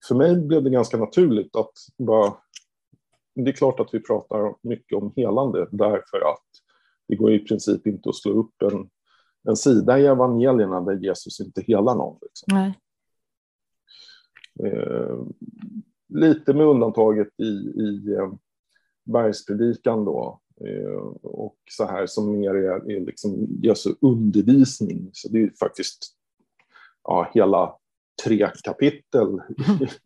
för 0.09 0.15
mig 0.15 0.37
blev 0.37 0.63
det 0.63 0.71
ganska 0.71 0.97
naturligt 0.97 1.57
att 1.57 1.73
bara... 1.99 2.35
Det 3.35 3.51
är 3.51 3.55
klart 3.55 3.81
att 3.81 3.95
vi 3.95 4.01
pratar 4.01 4.55
mycket 4.63 4.99
om 4.99 5.13
helande 5.17 5.69
därför 5.71 6.31
att 6.33 6.45
det 7.09 7.17
går 7.17 7.33
i 7.33 7.39
princip 7.39 7.87
inte 7.87 8.09
att 8.09 8.17
slå 8.17 8.33
upp 8.33 8.63
en, 8.63 8.91
en 9.49 9.57
sida 9.57 9.99
i 9.99 10.07
evangelierna 10.07 10.81
där 10.81 10.95
Jesus 10.95 11.41
inte 11.41 11.63
helar 11.63 11.95
någon. 11.95 12.19
Liksom. 12.23 12.73
Eh, 14.65 15.27
lite 16.09 16.55
med 16.55 16.67
undantaget 16.67 17.29
i, 17.39 17.53
i 17.81 18.15
eh, 18.19 18.33
bergspredikan 19.05 20.05
då. 20.05 20.41
Eh, 20.61 20.97
och 21.23 21.57
så 21.71 21.85
här 21.85 22.07
som 22.07 22.39
mer 22.39 22.55
är, 22.55 22.91
är 22.91 23.01
liksom 23.01 23.47
Jesu 23.63 23.95
undervisning. 24.01 25.11
Så 25.13 25.29
det 25.29 25.43
är 25.43 25.53
faktiskt 25.61 26.07
ja, 27.05 27.31
hela 27.35 27.77
tre 28.25 28.51
kapitel 28.65 29.41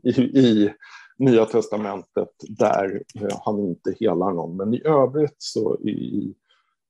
i, 0.02 0.10
i, 0.10 0.38
i 0.38 0.74
Nya 1.18 1.44
Testamentet 1.44 2.30
där 2.48 3.02
eh, 3.20 3.38
han 3.44 3.60
inte 3.60 3.94
helar 4.00 4.32
någon. 4.32 4.56
Men 4.56 4.74
i 4.74 4.82
övrigt 4.84 5.36
så 5.38 5.78
i, 5.80 6.34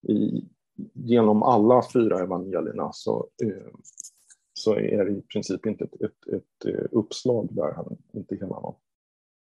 i, 0.09 0.45
genom 0.93 1.43
alla 1.43 1.83
fyra 1.93 2.21
evangelierna 2.21 2.91
så, 2.93 3.29
eh, 3.43 3.73
så 4.53 4.75
är 4.75 5.05
det 5.05 5.11
i 5.11 5.23
princip 5.23 5.67
inte 5.67 5.85
ett, 5.85 5.95
ett, 5.95 6.29
ett 6.35 6.75
eh, 6.75 6.85
uppslag 6.91 7.49
där 7.51 7.73
han 7.73 7.97
inte 8.13 8.35
hela 8.35 8.61
någon. 8.61 8.75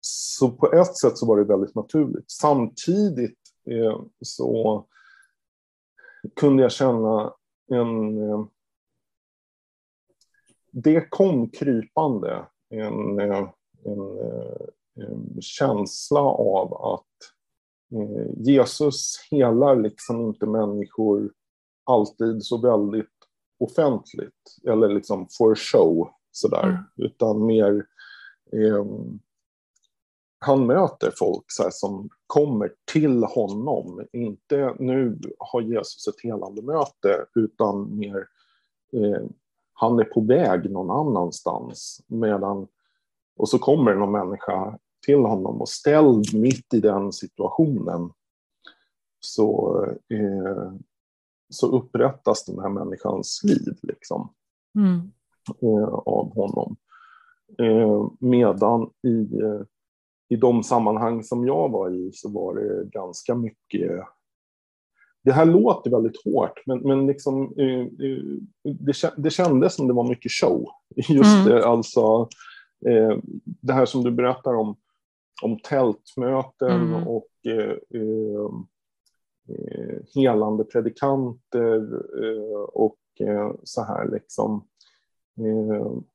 Så 0.01 0.51
på 0.51 0.73
ett 0.73 0.97
sätt 0.97 1.17
så 1.17 1.25
var 1.25 1.37
det 1.37 1.43
väldigt 1.43 1.75
naturligt. 1.75 2.31
Samtidigt 2.31 3.39
eh, 3.67 4.01
så 4.21 4.85
kunde 6.35 6.63
jag 6.63 6.71
känna 6.71 7.33
en... 7.71 8.17
Det 10.73 11.09
kom 11.09 11.49
krypande 11.49 12.45
en, 12.69 13.19
en, 13.19 13.49
en 14.95 15.41
känsla 15.41 16.19
av 16.21 16.73
att 16.73 17.10
Eh, 17.91 18.27
Jesus 18.37 19.27
helar 19.31 19.75
liksom 19.75 20.21
inte 20.21 20.45
människor 20.45 21.31
alltid 21.83 22.43
så 22.43 22.57
väldigt 22.57 23.07
offentligt 23.59 24.57
eller 24.67 24.89
liksom 24.89 25.27
for 25.37 25.55
show 25.55 26.09
sådär, 26.31 26.63
mm. 26.63 26.83
utan 26.95 27.45
mer 27.45 27.85
eh, 28.53 28.85
han 30.45 30.65
möter 30.65 31.13
folk 31.19 31.45
så 31.47 31.63
här, 31.63 31.69
som 31.73 32.09
kommer 32.27 32.73
till 32.91 33.23
honom. 33.23 34.05
Inte 34.13 34.75
nu 34.79 35.19
har 35.39 35.61
Jesus 35.61 36.07
ett 36.07 36.21
helande 36.23 36.61
möte 36.61 37.25
utan 37.35 37.97
mer 37.97 38.27
eh, 38.93 39.23
han 39.73 39.99
är 39.99 40.03
på 40.03 40.21
väg 40.21 40.71
någon 40.71 40.91
annanstans. 40.91 42.01
Medan, 42.07 42.67
och 43.37 43.49
så 43.49 43.59
kommer 43.59 43.95
någon 43.95 44.11
människa 44.11 44.77
till 45.05 45.19
honom 45.19 45.61
och 45.61 45.69
ställd 45.69 46.33
mitt 46.33 46.73
i 46.73 46.79
den 46.79 47.11
situationen 47.11 48.11
så, 49.19 49.85
eh, 50.09 50.73
så 51.49 51.67
upprättas 51.67 52.45
den 52.45 52.59
här 52.59 52.69
människans 52.69 53.41
liv 53.43 53.77
liksom, 53.81 54.33
mm. 54.75 55.11
eh, 55.61 55.93
av 55.93 56.35
honom. 56.35 56.75
Eh, 57.59 58.09
medan 58.19 58.89
i, 59.03 59.39
eh, 59.41 59.61
i 60.29 60.35
de 60.35 60.63
sammanhang 60.63 61.23
som 61.23 61.47
jag 61.47 61.69
var 61.69 61.89
i 61.89 62.11
så 62.13 62.29
var 62.29 62.55
det 62.55 62.85
ganska 62.85 63.35
mycket 63.35 64.03
det 65.23 65.31
här 65.31 65.45
låter 65.45 65.91
väldigt 65.91 66.23
hårt, 66.23 66.61
men, 66.65 66.79
men 66.79 67.07
liksom, 67.07 67.53
eh, 67.57 67.79
eh 67.79 68.23
det, 68.63 69.13
det 69.17 69.29
kändes 69.29 69.75
som 69.75 69.87
det 69.87 69.93
var 69.93 70.09
mycket 70.09 70.31
show. 70.31 70.65
Just 70.95 71.47
mm. 71.47 71.63
alltså, 71.63 72.27
eh, 72.85 73.17
det 73.43 73.73
här 73.73 73.85
som 73.85 74.03
du 74.03 74.11
berättar 74.11 74.53
om, 74.53 74.75
om 75.41 75.59
tältmöten 75.59 76.81
mm. 76.81 77.07
och 77.07 77.29
eh, 77.45 77.75
eh, 78.01 78.51
eh 79.49 79.99
helande 80.15 80.63
predikanter 80.63 82.01
och 82.77 82.97
så 83.63 83.83
här 83.83 84.09
liksom. 84.11 84.67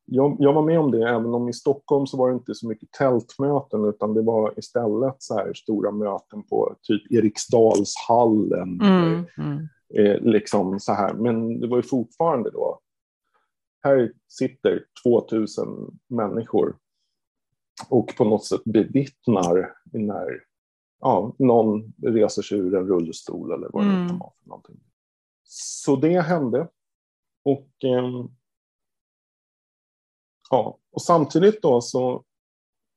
Jag, 0.05 0.37
jag, 0.39 0.53
var 0.53 0.63
med 0.63 0.79
om 0.79 0.91
det, 0.91 1.09
även 1.09 1.35
om 1.35 1.49
i 1.49 1.53
Stockholm 1.53 2.07
så 2.07 2.17
var 2.17 2.29
det 2.29 2.35
inte 2.35 2.55
så 2.55 2.69
mycket 2.69 2.93
tältmöten 2.93 3.85
utan 3.85 4.15
det 4.15 4.23
var 4.23 4.59
istället 4.59 5.15
så 5.19 5.35
här 5.35 5.55
stora 5.55 5.91
möten 5.91 6.43
på 6.43 6.77
typ 6.83 7.13
Eriksdalshallen. 7.13 8.81
Mm, 8.81 9.25
mm. 9.39 9.69
Liksom 10.33 10.81
så 10.81 10.93
här. 10.93 11.15
Men 11.15 11.61
det 11.61 11.67
var 11.67 11.77
ju 11.77 11.83
fortfarande 11.83 12.51
då, 12.51 12.81
här 13.87 14.13
sitter 14.29 14.85
2000 15.05 15.99
människor 16.09 16.77
och 17.89 18.17
på 18.17 18.25
något 18.25 18.45
sätt 18.45 18.65
bevittnar 18.65 19.75
när 19.85 20.45
ja, 21.01 21.35
någon 21.39 21.93
reser 22.03 22.43
sig 22.43 22.59
ur 22.59 22.75
en 22.75 22.87
rullstol 22.87 23.53
eller 23.53 23.69
vad 23.73 23.85
det 23.85 23.91
mm. 23.91 24.09
kan 24.09 24.19
vara 24.19 24.33
för 24.41 24.49
någonting. 24.49 24.81
Så 25.45 25.97
det 25.97 26.21
hände. 26.21 26.69
Och 27.45 27.71
eh, 27.85 28.25
ja, 30.51 30.79
och 30.91 31.03
samtidigt 31.03 31.63
då 31.63 31.81
så 31.81 32.25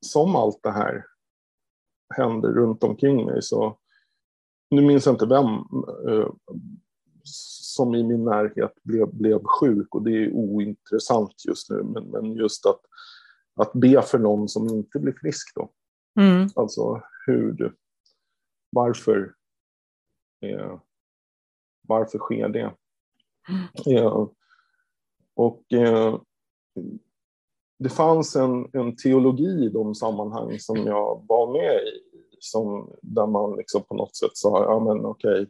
som 0.05 0.36
allt 0.36 0.59
det 0.63 0.71
här 0.71 1.05
händer 2.15 2.50
runt 2.50 2.83
omkring 2.83 3.25
mig 3.25 3.41
så 3.41 3.77
nu 4.69 4.81
minns 4.81 5.05
jag 5.05 5.13
inte 5.13 5.25
vem 5.25 5.45
eh, 6.07 6.29
som 7.24 7.95
i 7.95 8.03
min 8.03 8.25
närhet 8.25 8.74
blev, 8.83 9.15
blev 9.15 9.43
sjuk 9.43 9.95
och 9.95 10.03
det 10.03 10.12
är 10.12 10.31
ointressant 10.31 11.45
just 11.48 11.69
nu 11.69 11.83
men, 11.83 12.03
men 12.03 12.33
just 12.33 12.65
att, 12.65 12.81
att 13.61 13.73
be 13.73 14.01
för 14.01 14.19
någon 14.19 14.47
som 14.47 14.67
inte 14.67 14.99
blir 14.99 15.13
frisk 15.13 15.55
då. 15.55 15.69
Mm. 16.19 16.49
Alltså 16.55 17.01
hur, 17.25 17.75
varför, 18.69 19.34
eh, 20.41 20.79
varför 21.88 22.17
sker 22.17 22.49
det? 22.49 22.73
Mm. 23.49 23.97
Eh, 23.97 24.27
och 25.36 25.73
eh, 25.73 26.21
det 27.79 27.89
fanns 27.89 28.36
en, 28.36 28.69
en 28.73 28.95
teologi 28.95 29.65
i 29.65 29.69
de 29.69 29.95
sammanhang 29.95 30.60
som 30.60 30.77
jag 30.77 31.25
var 31.27 31.53
med 31.53 31.75
i, 31.75 32.01
som, 32.39 32.93
där 33.01 33.27
man 33.27 33.55
liksom 33.55 33.84
på 33.84 33.95
något 33.95 34.15
sätt 34.15 34.31
sa, 34.38 34.63
ja 34.63 34.79
men 34.79 35.05
okej, 35.05 35.49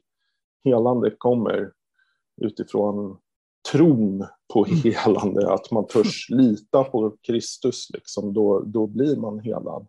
helande 0.63 1.15
kommer 1.17 1.73
utifrån 2.41 3.17
tron 3.71 4.25
på 4.53 4.65
mm. 4.65 4.79
helande, 4.79 5.53
att 5.53 5.71
man 5.71 5.88
törs 5.88 6.27
lita 6.29 6.84
på 6.84 7.17
Kristus, 7.27 7.89
liksom, 7.93 8.34
då, 8.34 8.60
då 8.60 8.88
blir 8.88 9.15
man 9.15 9.39
helad. 9.39 9.88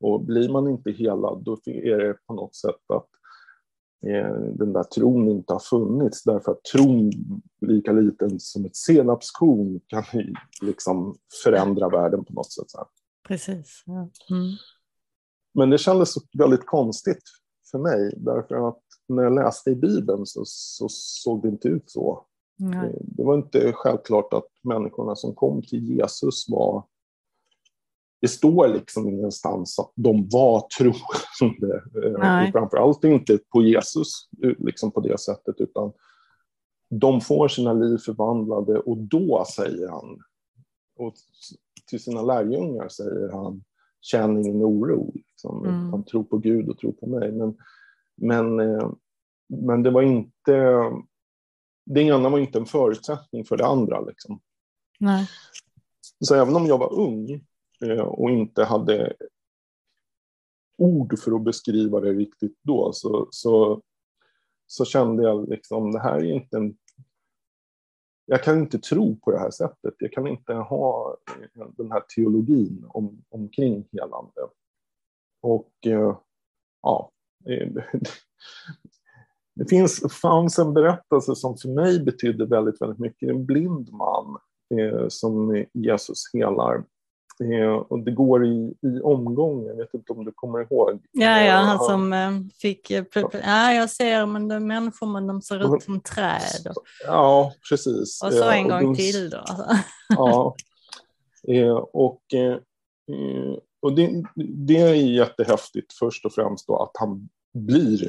Och 0.00 0.20
blir 0.24 0.48
man 0.48 0.68
inte 0.68 0.90
helad, 0.90 1.42
då 1.44 1.58
är 1.66 1.98
det 1.98 2.16
på 2.26 2.34
något 2.34 2.54
sätt 2.54 2.90
att 2.94 3.08
Eh, 4.06 4.34
den 4.54 4.72
där 4.72 4.82
tron 4.82 5.28
inte 5.28 5.52
har 5.52 5.60
funnits 5.60 6.22
därför 6.22 6.52
att 6.52 6.64
tron 6.64 7.10
lika 7.66 7.92
liten 7.92 8.40
som 8.40 8.64
ett 8.64 8.76
senapskorn 8.76 9.80
kan 9.86 10.04
liksom 10.62 11.16
förändra 11.44 11.88
världen 11.88 12.24
på 12.24 12.32
något 12.32 12.52
sätt. 12.52 12.88
Precis. 13.28 13.82
Ja. 13.86 14.10
Mm. 14.30 14.52
Men 15.54 15.70
det 15.70 15.78
kändes 15.78 16.14
väldigt 16.38 16.66
konstigt 16.66 17.22
för 17.70 17.78
mig 17.78 18.14
därför 18.16 18.68
att 18.68 18.82
när 19.08 19.22
jag 19.22 19.34
läste 19.34 19.70
i 19.70 19.74
Bibeln 19.74 20.26
så, 20.26 20.42
så 20.44 20.86
såg 20.90 21.42
det 21.42 21.48
inte 21.48 21.68
ut 21.68 21.90
så. 21.90 22.26
Mm. 22.62 22.92
Det 23.00 23.24
var 23.24 23.34
inte 23.34 23.72
självklart 23.72 24.32
att 24.32 24.48
människorna 24.62 25.16
som 25.16 25.34
kom 25.34 25.62
till 25.62 25.84
Jesus 25.84 26.48
var 26.48 26.84
det 28.22 28.28
står 28.28 28.68
liksom 28.68 29.08
ingenstans 29.08 29.78
att 29.78 29.92
de 29.94 30.28
var 30.28 30.66
troende. 30.78 31.82
Eh, 32.04 32.52
framförallt 32.52 33.04
inte 33.04 33.38
på 33.52 33.62
Jesus 33.62 34.28
eh, 34.44 34.52
liksom 34.58 34.90
på 34.90 35.00
det 35.00 35.20
sättet, 35.20 35.60
utan 35.60 35.92
de 36.88 37.20
får 37.20 37.48
sina 37.48 37.72
liv 37.72 37.98
förvandlade 37.98 38.78
och 38.78 38.98
då 38.98 39.44
säger 39.56 39.88
han, 39.88 40.18
och 40.98 41.14
till 41.86 42.02
sina 42.02 42.22
lärjungar 42.22 42.88
säger 42.88 43.28
han, 43.32 43.64
känn 44.00 44.38
ingen 44.38 44.64
oro. 44.64 45.12
Liksom. 45.14 45.64
Mm. 45.64 45.90
Han 45.90 46.04
tror 46.04 46.24
på 46.24 46.38
Gud 46.38 46.68
och 46.68 46.78
tror 46.78 46.92
på 46.92 47.06
mig. 47.06 47.32
Men, 47.32 47.56
men, 48.16 48.60
eh, 48.60 48.90
men 49.48 49.82
det 49.82 49.90
var 49.90 50.02
inte, 50.02 50.82
det 51.84 52.02
ena 52.02 52.28
var 52.28 52.38
inte 52.38 52.58
en 52.58 52.66
förutsättning 52.66 53.44
för 53.44 53.56
det 53.56 53.66
andra. 53.66 54.00
Liksom. 54.00 54.40
Nej. 54.98 55.28
Så 56.24 56.34
även 56.34 56.56
om 56.56 56.66
jag 56.66 56.78
var 56.78 56.92
ung 56.92 57.44
Eh, 57.82 58.00
och 58.00 58.30
inte 58.30 58.64
hade 58.64 59.16
ord 60.78 61.18
för 61.18 61.36
att 61.36 61.44
beskriva 61.44 62.00
det 62.00 62.12
riktigt 62.12 62.58
då 62.62 62.92
så, 62.92 63.28
så, 63.30 63.82
så 64.66 64.84
kände 64.84 65.22
jag 65.22 65.48
liksom 65.48 65.92
det 65.92 66.00
här 66.00 66.16
är 66.18 66.32
inte 66.32 66.56
en 66.56 66.76
jag 68.24 68.44
kan 68.44 68.58
inte 68.58 68.78
tro 68.78 69.16
på 69.16 69.30
det 69.30 69.38
här 69.38 69.50
sättet. 69.50 69.94
Jag 69.98 70.12
kan 70.12 70.26
inte 70.26 70.52
ha 70.52 71.16
den 71.76 71.92
här 71.92 72.02
teologin 72.16 72.84
om, 72.88 73.24
omkring 73.28 73.88
helande. 73.92 74.40
Och 75.40 75.72
eh, 75.86 76.16
ja, 76.82 77.10
det 79.54 79.68
finns, 79.68 80.12
fanns 80.22 80.58
en 80.58 80.74
berättelse 80.74 81.34
som 81.34 81.56
för 81.56 81.68
mig 81.68 82.00
betydde 82.04 82.46
väldigt, 82.46 82.80
väldigt 82.82 82.98
mycket. 82.98 83.28
En 83.28 83.46
blind 83.46 83.92
man 83.92 84.36
eh, 84.80 85.08
som 85.08 85.64
Jesus 85.72 86.30
helar. 86.32 86.84
Eh, 87.40 87.72
och 87.72 87.98
det 87.98 88.10
går 88.10 88.46
i, 88.46 88.74
i 88.82 89.00
omgång, 89.02 89.66
jag 89.66 89.76
vet 89.76 89.94
inte 89.94 90.12
om 90.12 90.24
du 90.24 90.32
kommer 90.32 90.60
ihåg? 90.60 91.00
Ja, 91.12 91.40
ja 91.40 91.54
han 91.54 91.78
som 91.78 92.12
eh, 92.12 92.30
fick, 92.60 92.90
eh, 92.90 93.04
ja 93.32 93.72
jag 93.72 93.90
ser 93.90 94.26
men 94.26 94.50
är 94.50 94.60
människor 94.60 95.06
men 95.06 95.26
de 95.26 95.42
ser 95.42 95.76
ut 95.76 95.82
som 95.82 96.00
träd. 96.00 96.66
Och, 96.76 96.82
ja, 97.06 97.52
precis. 97.68 98.22
Och 98.22 98.32
så 98.32 98.50
en 98.50 98.68
gång 98.68 98.90
och 98.90 98.96
till 98.96 99.30
då. 99.30 99.44
Ja, 101.46 101.90
och, 101.92 102.22
och 103.82 103.94
det, 103.94 104.22
det 104.66 104.76
är 104.76 104.94
jättehäftigt 104.94 105.92
först 105.92 106.24
och 106.24 106.32
främst 106.32 106.66
då 106.66 106.82
att 106.82 106.90
han 106.94 107.28
blir 107.54 108.08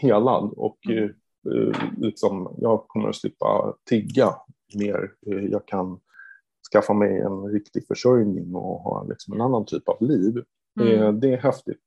helad 0.00 0.52
och 0.56 0.78
mm. 0.88 1.12
liksom, 1.96 2.56
jag 2.58 2.88
kommer 2.88 3.08
att 3.08 3.16
slippa 3.16 3.76
tigga 3.88 4.34
mer. 4.74 5.12
Jag 5.50 5.66
kan 5.66 6.00
skaffa 6.72 6.92
mig 6.92 7.20
en 7.20 7.52
riktig 7.52 7.86
försörjning 7.86 8.54
och 8.54 8.80
ha 8.80 9.04
liksom 9.04 9.34
en 9.34 9.40
annan 9.40 9.66
typ 9.66 9.88
av 9.88 10.02
liv. 10.02 10.44
Mm. 10.80 11.02
Eh, 11.02 11.12
det 11.12 11.32
är 11.32 11.36
häftigt. 11.36 11.80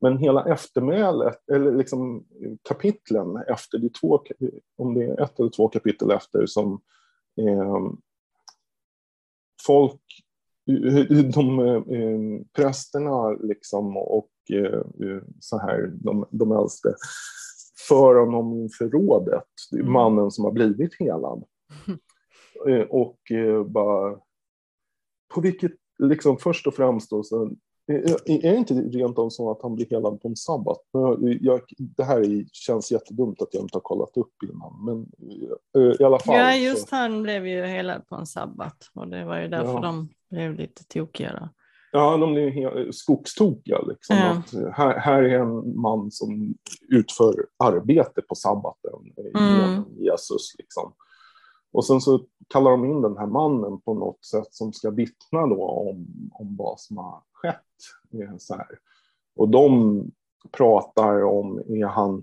Men 0.00 0.18
hela 0.18 0.52
eftermälet, 0.52 1.50
eller 1.52 1.72
liksom 1.72 2.26
kapitlen 2.68 3.36
efter, 3.36 3.78
det 3.78 3.94
två, 3.94 4.22
om 4.76 4.94
det 4.94 5.04
är 5.04 5.20
ett 5.20 5.40
eller 5.40 5.50
två 5.50 5.68
kapitel 5.68 6.10
efter 6.10 6.46
som 6.46 6.80
eh, 7.40 7.92
folk, 9.66 10.02
de 11.34 11.58
eh, 11.58 12.46
prästerna 12.56 13.30
liksom 13.30 13.96
och 13.96 14.30
eh, 14.52 14.80
så 15.40 15.58
här, 15.58 15.92
de, 15.94 16.26
de 16.30 16.52
äldste, 16.52 16.94
för 17.88 18.14
honom 18.14 18.52
inför 18.52 18.88
rådet, 18.88 19.44
mm. 19.72 19.92
mannen 19.92 20.30
som 20.30 20.44
har 20.44 20.52
blivit 20.52 21.00
helad. 21.00 21.44
Eh, 22.68 22.80
och 22.80 23.30
eh, 23.30 23.64
bara... 23.64 24.18
På 25.34 25.40
vilket, 25.40 25.72
liksom 25.98 26.38
först 26.38 26.66
och 26.66 26.74
främst 26.74 27.10
då, 27.10 27.22
så, 27.22 27.44
eh, 27.92 28.12
är 28.26 28.52
det 28.52 28.56
inte 28.56 28.74
rent 28.74 29.18
av 29.18 29.30
så 29.30 29.50
att 29.50 29.62
han 29.62 29.74
blir 29.74 29.86
helad 29.90 30.20
på 30.20 30.28
en 30.28 30.36
sabbat? 30.36 30.78
Jag, 31.40 31.60
det 31.78 32.04
här 32.04 32.20
är, 32.20 32.44
känns 32.52 32.92
jättedumt 32.92 33.42
att 33.42 33.54
jag 33.54 33.62
inte 33.62 33.76
har 33.76 33.80
kollat 33.80 34.16
upp 34.16 34.32
innan, 34.42 34.84
men 34.84 35.06
i 36.00 36.04
alla 36.04 36.18
fall. 36.18 36.38
Ja, 36.38 36.54
just 36.54 36.88
så. 36.88 36.96
han 36.96 37.22
blev 37.22 37.46
ju 37.46 37.64
helad 37.64 38.06
på 38.06 38.14
en 38.14 38.26
sabbat 38.26 38.90
och 38.94 39.08
det 39.08 39.24
var 39.24 39.40
ju 39.40 39.48
därför 39.48 39.72
ja. 39.72 39.80
de 39.80 40.08
blev 40.34 40.54
lite 40.54 40.84
tokiga. 40.84 41.48
Ja, 41.92 42.16
de 42.16 42.34
blir 42.34 42.92
skogstokiga. 42.92 43.82
Liksom. 43.82 44.16
Ja. 44.16 44.30
Att 44.30 44.76
här, 44.76 44.98
här 44.98 45.22
är 45.22 45.38
en 45.40 45.80
man 45.80 46.10
som 46.10 46.54
utför 46.88 47.46
arbete 47.56 48.22
på 48.22 48.34
sabbaten 48.34 48.92
Mm. 49.34 49.60
genom 49.60 49.84
Jesus. 49.98 50.54
Liksom. 50.58 50.92
Och 51.72 51.86
sen 51.86 52.00
så 52.00 52.20
kallar 52.48 52.70
de 52.70 52.84
in 52.84 53.02
den 53.02 53.16
här 53.16 53.26
mannen 53.26 53.80
på 53.80 53.94
något 53.94 54.24
sätt 54.24 54.46
som 54.54 54.72
ska 54.72 54.90
vittna 54.90 55.46
då 55.46 55.64
om, 55.68 56.06
om 56.32 56.56
vad 56.56 56.80
som 56.80 56.96
har 56.96 57.22
skett. 57.32 57.60
Eh, 58.12 58.36
Så 58.38 58.54
här. 58.54 58.78
Och 59.36 59.48
de 59.48 60.02
pratar 60.52 61.22
om, 61.24 61.58
är 61.58 61.86
han, 61.86 62.22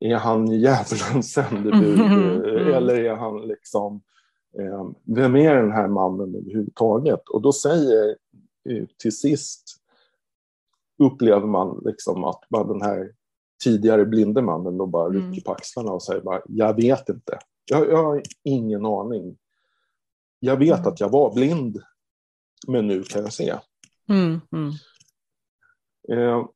är 0.00 0.14
han 0.16 0.46
djävulens 0.46 1.32
sändebud? 1.32 2.00
Mm. 2.00 2.44
eh, 2.44 2.76
Eller 2.76 3.04
är 3.04 3.16
han 3.16 3.40
liksom, 3.40 3.94
eh, 3.94 4.00
vem 5.04 5.36
är 5.36 5.54
den 5.54 5.72
här 5.72 5.88
mannen 5.88 6.34
överhuvudtaget? 6.34 7.28
Och 7.28 7.42
då 7.42 7.52
säger 7.52 8.16
eh, 8.68 8.84
till 8.98 9.16
sist, 9.16 9.62
upplever 11.02 11.46
man 11.46 11.82
liksom 11.84 12.24
att 12.24 12.40
bara 12.50 12.64
den 12.64 12.82
här 12.82 13.12
tidigare 13.64 14.04
blinde 14.04 14.42
mannen 14.42 14.78
då 14.78 14.86
bara 14.86 15.06
Mm. 15.08 15.30
rycker 15.30 15.42
på 15.44 15.52
axlarna 15.52 15.92
och 15.92 16.02
säger 16.02 16.20
bara, 16.20 16.42
jag 16.48 16.74
vet 16.76 17.08
inte. 17.08 17.38
Jag, 17.70 17.88
jag 17.90 18.02
har 18.04 18.22
ingen 18.42 18.86
aning. 18.86 19.38
Jag 20.38 20.56
vet 20.56 20.78
Mm. 20.78 20.88
att 20.92 21.00
jag 21.00 21.08
var 21.10 21.34
blind, 21.34 21.82
men 22.68 22.86
nu 22.86 23.02
kan 23.02 23.22
jag 23.22 23.32
se. 23.32 23.54
Mm, 24.08 24.40
mm, 24.52 24.72
Eh, 26.10 26.46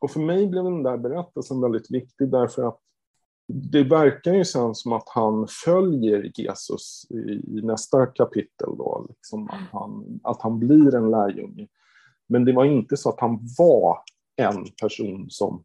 och 0.00 0.10
för 0.10 0.20
mig 0.20 0.46
blev 0.46 0.64
den 0.64 0.82
där 0.82 0.96
berättelsen 0.96 1.60
väldigt 1.60 1.90
viktig 1.90 2.30
därför 2.30 2.68
att 2.68 2.80
det 3.50 3.82
verkar 3.84 4.34
ju 4.34 4.44
sen 4.44 4.74
som 4.74 4.92
att 4.92 5.08
han 5.08 5.46
följer 5.64 6.32
Jesus 6.34 7.06
i, 7.10 7.16
i 7.58 7.60
nästa 7.62 8.06
kapitel. 8.06 8.76
Då, 8.78 9.06
liksom 9.08 9.50
att, 9.50 9.70
han, 9.72 10.20
att 10.22 10.42
han 10.42 10.58
blir 10.58 10.94
en 10.94 11.10
lärjunge. 11.10 11.68
Men 12.26 12.44
det 12.44 12.52
var 12.52 12.64
inte 12.64 12.96
så 12.96 13.08
att 13.08 13.20
han 13.20 13.38
var 13.58 13.98
en 14.36 14.64
person 14.82 15.30
som 15.30 15.64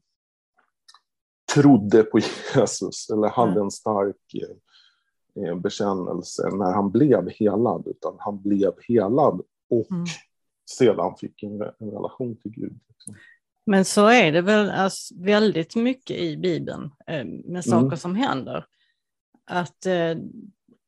trodde 1.54 2.04
på 2.04 2.20
Jesus 2.56 3.10
eller 3.10 3.28
hade 3.30 3.52
Mm. 3.52 3.64
en 3.64 3.72
stark 3.72 4.34
eh, 4.34 5.44
eh, 5.44 5.56
bekännelse 5.56 6.50
när 6.54 6.74
han 6.74 6.92
blev 6.92 7.30
helad, 7.30 7.88
utan 7.88 8.16
han 8.20 8.42
blev 8.42 8.74
helad 8.88 9.42
och 9.70 9.92
Mm. 9.92 10.06
sedan 10.72 11.16
fick 11.18 11.44
en, 11.44 11.62
en 11.62 11.92
relation 11.92 12.36
till 12.36 12.52
Gud. 12.52 12.80
Liksom. 12.88 13.16
Men 13.66 13.86
så 13.86 14.08
är 14.08 14.32
det 14.32 14.42
väl 14.42 14.70
alltså, 14.70 15.16
väldigt 15.18 15.76
mycket 15.76 16.18
i 16.18 16.38
Bibeln 16.38 16.92
eh, 17.08 17.26
med 17.26 17.66
saker 17.66 17.86
Mm. 17.86 17.98
som 17.98 18.16
händer. 18.16 18.66
Att 19.46 19.86
eh, 19.86 20.16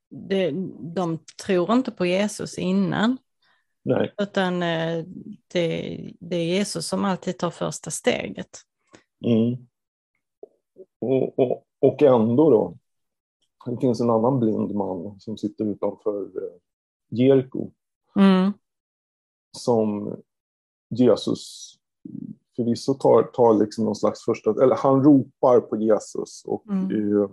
det, 0.10 0.52
de 0.96 1.20
tror 1.46 1.74
inte 1.74 1.92
på 1.92 2.06
Jesus 2.06 2.58
innan, 2.58 3.18
Nej. 3.84 4.14
utan 4.22 4.64
eh, 4.64 5.06
det, 5.48 5.98
det 6.20 6.36
är 6.36 6.46
Jesus 6.46 6.88
som 6.88 7.06
alltid 7.06 7.38
tar 7.38 7.52
första 7.52 7.92
steget. 7.92 8.60
Mm. 9.26 9.68
Och, 11.00 11.40
och, 11.40 11.66
och 11.80 12.02
ändå 12.02 12.50
då, 12.50 12.78
det 13.72 13.82
finns 13.82 14.02
en 14.02 14.10
annan 14.10 14.40
blind 14.40 14.76
man 14.76 15.20
som 15.20 15.38
sitter 15.38 15.66
utanför 15.66 16.30
Jeriko 17.10 17.72
Mm, 18.20 18.54
som 19.52 20.16
Jesus 20.90 21.74
förvisso 22.56 22.94
tar, 22.94 23.24
tar 23.24 23.54
liksom 23.54 23.86
någon 23.86 23.96
slags 23.96 24.26
första, 24.26 24.64
eller 24.64 24.76
han 24.76 25.04
ropar 25.04 25.60
på 25.60 25.78
Jesus 25.78 26.44
och 26.46 26.66
Mm. 26.70 27.18
eh, 27.22 27.30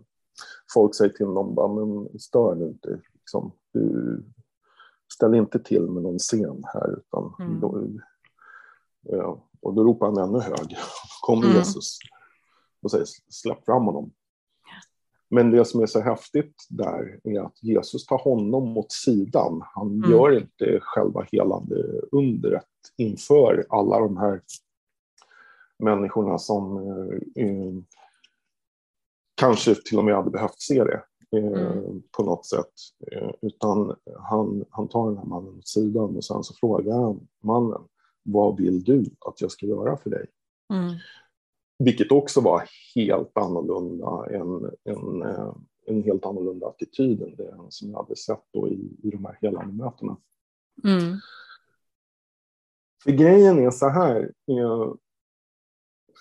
folk 0.74 0.94
säger 0.94 1.12
till 1.12 1.26
honom 1.26 1.54
bara, 1.54 1.68
men 1.68 2.18
stör 2.18 2.54
nu 2.54 2.66
inte, 2.68 3.00
liksom, 3.12 3.52
du 3.72 4.22
ställ 5.14 5.34
inte 5.34 5.58
till 5.58 5.82
med 5.82 6.02
någon 6.02 6.18
scen 6.18 6.62
här 6.64 6.96
utan 6.98 7.34
Mm. 7.40 7.60
då, 7.60 7.88
eh, 9.12 9.36
och 9.60 9.74
då 9.74 9.84
ropar 9.84 10.06
han 10.06 10.18
ännu 10.18 10.38
högre, 10.40 10.76
kommer 11.26 11.44
Mm. 11.44 11.56
Jesus 11.56 11.98
och 12.82 12.90
säger 12.90 13.06
släpp 13.28 13.64
fram 13.64 13.84
honom. 13.84 14.10
Men 15.30 15.50
det 15.50 15.64
som 15.64 15.80
är 15.82 15.86
så 15.86 16.00
häftigt 16.00 16.66
där 16.70 17.20
är 17.24 17.40
att 17.40 17.62
Jesus 17.62 18.06
tar 18.06 18.18
honom 18.18 18.76
åt 18.78 18.92
sidan. 18.92 19.62
Han 19.74 19.86
Mm. 19.88 20.10
gör 20.10 20.38
inte 20.38 20.78
själva 20.82 21.26
helande 21.32 22.00
undret 22.12 22.64
inför 22.96 23.66
alla 23.68 23.98
de 24.00 24.16
här 24.16 24.40
människorna 25.82 26.38
som 26.38 26.76
eh, 26.76 27.44
eh, 27.44 27.72
kanske 29.34 29.74
till 29.74 29.98
och 29.98 30.04
med 30.04 30.14
hade 30.14 30.30
behövt 30.30 30.60
se 30.60 30.84
det 30.84 30.94
eh, 30.94 31.02
Mm. 31.62 32.02
på 32.16 32.22
något 32.24 32.46
sätt. 32.46 32.72
Eh, 33.12 33.30
utan 33.42 33.96
han, 34.18 34.64
han 34.70 34.88
tar 34.88 35.08
den 35.08 35.18
här 35.18 35.24
mannen 35.24 35.58
åt 35.58 35.68
sidan 35.68 36.16
och 36.16 36.24
sen 36.24 36.44
så 36.44 36.54
frågar 36.54 36.94
han 36.98 37.28
mannen, 37.40 37.80
vad 38.22 38.56
vill 38.56 38.84
du 38.84 39.04
att 39.26 39.40
jag 39.40 39.50
ska 39.50 39.66
göra 39.66 39.96
för 39.96 40.10
dig? 40.10 40.26
mm, 40.72 40.94
Vilket 41.78 42.12
också 42.12 42.40
var 42.40 42.62
helt 42.94 43.36
annorlunda, 43.38 44.26
en, 44.30 44.70
en, 44.84 45.22
eh, 45.22 45.54
en 45.86 46.02
helt 46.02 46.26
annorlunda 46.26 46.66
attityd 46.66 47.22
än 47.22 47.34
det 47.36 47.54
som 47.68 47.90
jag 47.90 47.96
hade 47.98 48.16
sett 48.16 48.44
då 48.52 48.68
i, 48.68 48.96
i 49.02 49.10
de 49.10 49.24
här 49.24 49.38
helande 49.40 49.84
mötena. 49.84 50.16
mm, 50.84 51.16
För 53.04 53.10
grejen 53.10 53.58
är 53.58 53.70
så 53.70 53.88
här, 53.88 54.32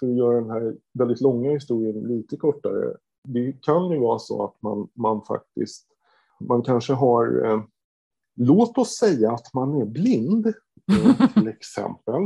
för 0.01 0.07
att 0.07 0.17
göra 0.17 0.41
den 0.41 0.49
här 0.49 0.75
väldigt 0.93 1.21
långa 1.21 1.51
historien 1.51 2.07
lite 2.07 2.37
kortare. 2.37 2.97
Det 3.23 3.61
kan 3.61 3.91
ju 3.91 3.99
vara 3.99 4.19
så 4.19 4.43
att 4.43 4.61
man, 4.61 4.87
man 4.93 5.21
faktiskt, 5.21 5.87
man 6.39 6.61
kanske 6.61 6.93
har, 6.93 7.45
eh, 7.45 7.63
låt 8.35 8.77
oss 8.77 8.97
säga 8.97 9.31
att 9.31 9.53
man 9.53 9.81
är 9.81 9.85
blind 9.85 10.47
eh, 10.47 11.33
till 11.33 11.47
exempel. 11.57 12.23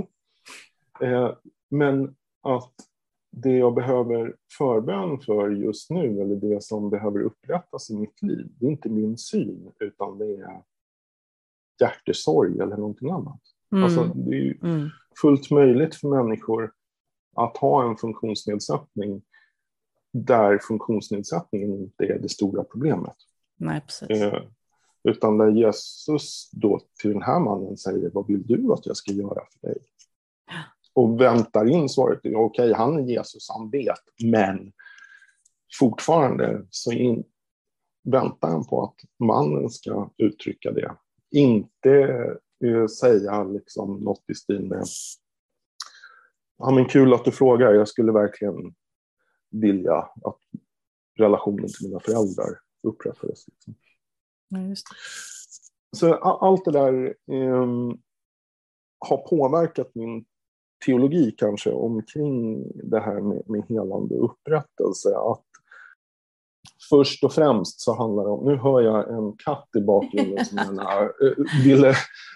Eh, 1.01 1.31
men 1.69 2.15
att 2.41 2.73
det 3.31 3.57
jag 3.57 3.73
behöver 3.73 4.35
förbön 4.57 5.19
för 5.19 5.49
just 5.49 5.89
nu, 5.89 6.21
eller 6.21 6.35
det 6.35 6.63
som 6.63 6.89
behöver 6.89 7.21
upprättas 7.21 7.89
i 7.89 7.97
mitt 7.97 8.21
liv, 8.21 8.47
det 8.59 8.65
är 8.65 8.69
inte 8.69 8.89
min 8.89 9.17
syn, 9.17 9.71
utan 9.79 10.17
det 10.17 10.25
är 10.25 10.61
hjärtesorg 11.81 12.59
eller 12.59 12.77
någonting 12.77 13.09
annat. 13.11 13.41
mm, 13.71 13.83
Alltså, 13.83 14.03
det 14.03 14.35
är 14.35 14.41
ju 14.41 14.57
mm, 14.63 14.89
fullt 15.21 15.51
möjligt 15.51 15.95
för 15.95 16.07
människor 16.07 16.71
att 17.35 17.57
ha 17.57 17.89
en 17.89 17.97
funktionsnedsättning 17.97 19.21
där 20.13 20.57
funktionsnedsättningen 20.57 21.73
inte 21.73 22.05
är 22.05 22.19
det 22.19 22.29
stora 22.29 22.63
problemet. 22.63 23.15
Nej, 23.57 23.81
precis. 23.81 24.09
Eh, 24.09 24.43
utan 25.03 25.37
där 25.37 25.51
Jesus 25.51 26.49
då 26.51 26.79
till 27.01 27.13
den 27.13 27.21
här 27.21 27.39
mannen 27.39 27.77
säger, 27.77 28.09
vad 28.13 28.27
vill 28.27 28.47
du 28.47 28.73
att 28.73 28.85
jag 28.85 28.97
ska 28.97 29.11
göra 29.11 29.41
för 29.51 29.67
dig? 29.67 29.77
Och 30.93 31.21
väntar 31.21 31.69
in 31.69 31.89
svaret, 31.89 32.19
okej, 32.19 32.35
okay, 32.35 32.73
han 32.73 32.97
är 32.97 33.01
Jesus, 33.01 33.49
han 33.49 33.69
vet, 33.69 33.99
men 34.23 34.73
fortfarande 35.79 36.65
så 36.69 36.91
in, 36.91 37.23
väntar 38.03 38.47
han 38.47 38.67
på 38.67 38.83
att 38.83 38.95
mannen 39.27 39.69
ska 39.69 40.09
uttrycka 40.17 40.71
det. 40.71 40.95
Inte 41.31 41.91
eh, 42.65 42.87
säga 42.87 43.43
liksom 43.43 43.99
något 43.99 44.23
i 44.29 44.33
stil 44.33 44.65
med, 44.65 44.83
ja 46.57 46.71
men 46.71 46.85
kul 46.85 47.13
att 47.13 47.25
du 47.25 47.31
frågar, 47.31 47.73
jag 47.73 47.87
skulle 47.87 48.11
verkligen 48.11 48.75
vilja 49.51 49.97
att 49.97 50.39
relationen 51.17 51.67
till 51.67 51.87
mina 51.87 51.99
föräldrar 51.99 52.59
upprättades. 52.83 53.47
Liksom. 53.47 53.75
Ja, 54.49 54.59
just 54.59 54.87
det. 54.89 54.95
Så 55.97 56.13
allt 56.13 56.65
det 56.65 56.71
där 56.71 57.15
eh, 57.31 57.67
har 58.99 59.17
påverkat 59.17 59.95
min 59.95 60.25
teologi 60.85 61.31
kanske 61.37 61.71
omkring 61.71 62.63
det 62.73 62.99
här 62.99 63.21
med, 63.21 63.49
med 63.49 63.63
helande 63.69 64.15
upprättelse. 64.15 65.09
Att 65.17 65.45
först 66.89 67.23
och 67.23 67.33
främst 67.33 67.81
så 67.81 67.95
handlar 67.95 68.23
det 68.23 68.29
om, 68.29 68.45
nu 68.45 68.55
hör 68.55 68.81
jag 68.81 69.09
en 69.17 69.33
katt 69.45 69.69
i 69.77 69.81
bakgrunden 69.81 70.45
som 70.45 70.57
gärna 70.57 71.01
eh, 71.01 71.63
ville, 71.63 71.93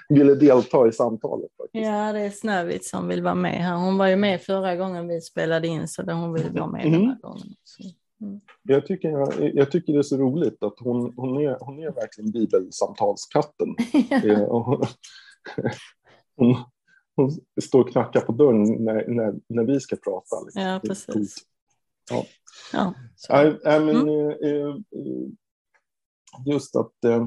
ville 0.09 0.35
delta 0.35 0.87
i 0.87 0.91
samtalet. 0.91 1.49
Faktiskt. 1.57 1.85
Ja, 1.85 2.13
det 2.13 2.19
är 2.19 2.29
Snövit 2.29 2.85
som 2.85 3.07
vill 3.07 3.23
vara 3.23 3.35
med 3.35 3.63
här. 3.63 3.75
Hon 3.75 3.97
var 3.97 4.07
ju 4.07 4.15
med 4.15 4.41
förra 4.41 4.75
gången 4.75 5.07
vi 5.07 5.21
spelade 5.21 5.67
in 5.67 5.87
så 5.87 6.11
hon 6.11 6.33
vill 6.33 6.49
vara 6.51 6.67
med 6.67 6.81
den 6.85 6.93
här 6.93 6.99
Mm. 6.99 7.17
gången. 7.21 7.55
också. 7.61 7.83
Jag, 8.63 8.85
tycker, 8.85 9.09
jag, 9.09 9.55
jag 9.55 9.71
tycker 9.71 9.93
det 9.93 9.99
är 9.99 10.03
så 10.03 10.17
roligt 10.17 10.63
att 10.63 10.75
hon, 10.79 11.13
hon, 11.15 11.37
är, 11.37 11.57
hon 11.59 11.79
är 11.79 11.91
verkligen 11.91 12.31
bibelsamtalskatten. 12.31 13.75
Hon, 14.49 14.85
hon, 16.37 16.55
hon 17.15 17.31
står 17.61 17.79
och 17.81 17.89
knackar 17.91 18.21
på 18.21 18.31
dörren 18.31 18.63
när, 18.63 19.07
när, 19.07 19.33
när 19.49 19.63
vi 19.63 19.79
ska 19.79 19.95
prata. 19.95 20.41
Liksom. 20.45 20.61
Ja, 20.61 20.79
precis. 20.83 21.35
Coolt. 22.09 22.27
Ja, 22.73 22.93
så. 23.15 23.33
Nej, 23.33 23.59
nej, 23.63 23.79
men, 23.79 23.95
Mm. 23.95 24.29
eh, 24.29 24.51
eh, 24.51 24.67
eh, 24.69 25.27
just 26.45 26.75
att 26.75 27.03
eh, 27.05 27.21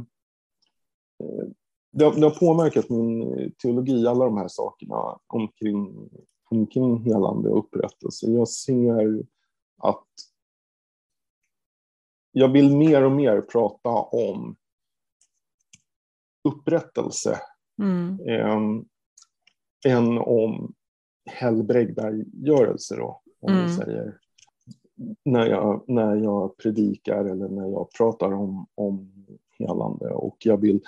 eh, 1.23 1.47
det, 1.93 2.05
har, 2.05 2.15
det 2.15 2.27
har 2.27 2.39
påverkat 2.39 2.91
min 2.91 3.39
eh, 3.39 3.51
teologi, 3.63 4.07
alla 4.07 4.25
de 4.25 4.37
här 4.37 4.49
sakerna 4.49 5.19
omkring, 5.27 6.11
omkring 6.51 7.05
helande 7.05 7.49
och 7.49 7.59
upprättelse. 7.59 8.27
Jag 8.27 8.49
ser 8.49 9.23
att 9.79 10.07
jag 12.33 12.49
vill 12.53 12.77
mer 12.77 13.03
och 13.03 13.13
mer 13.13 13.41
prata 13.41 13.91
om 13.91 14.57
upprättelse 16.49 17.41
Mm. 17.83 18.21
Ehm, 18.29 18.85
än 19.87 20.19
om 20.19 20.75
helbrägdagörelse 21.31 22.97
då, 22.97 23.23
om 23.41 23.53
mm. 23.53 23.67
vi 23.67 23.73
säger. 23.73 24.19
När 25.25 25.47
jag, 25.47 25.85
när 25.89 26.17
jag 26.17 26.57
predikar 26.57 27.25
eller 27.25 27.49
när 27.49 27.71
jag 27.71 27.91
pratar 27.91 28.33
om, 28.33 28.67
om 28.75 29.13
helande. 29.59 30.09
Och 30.09 30.37
jag 30.41 30.61
vill 30.61 30.81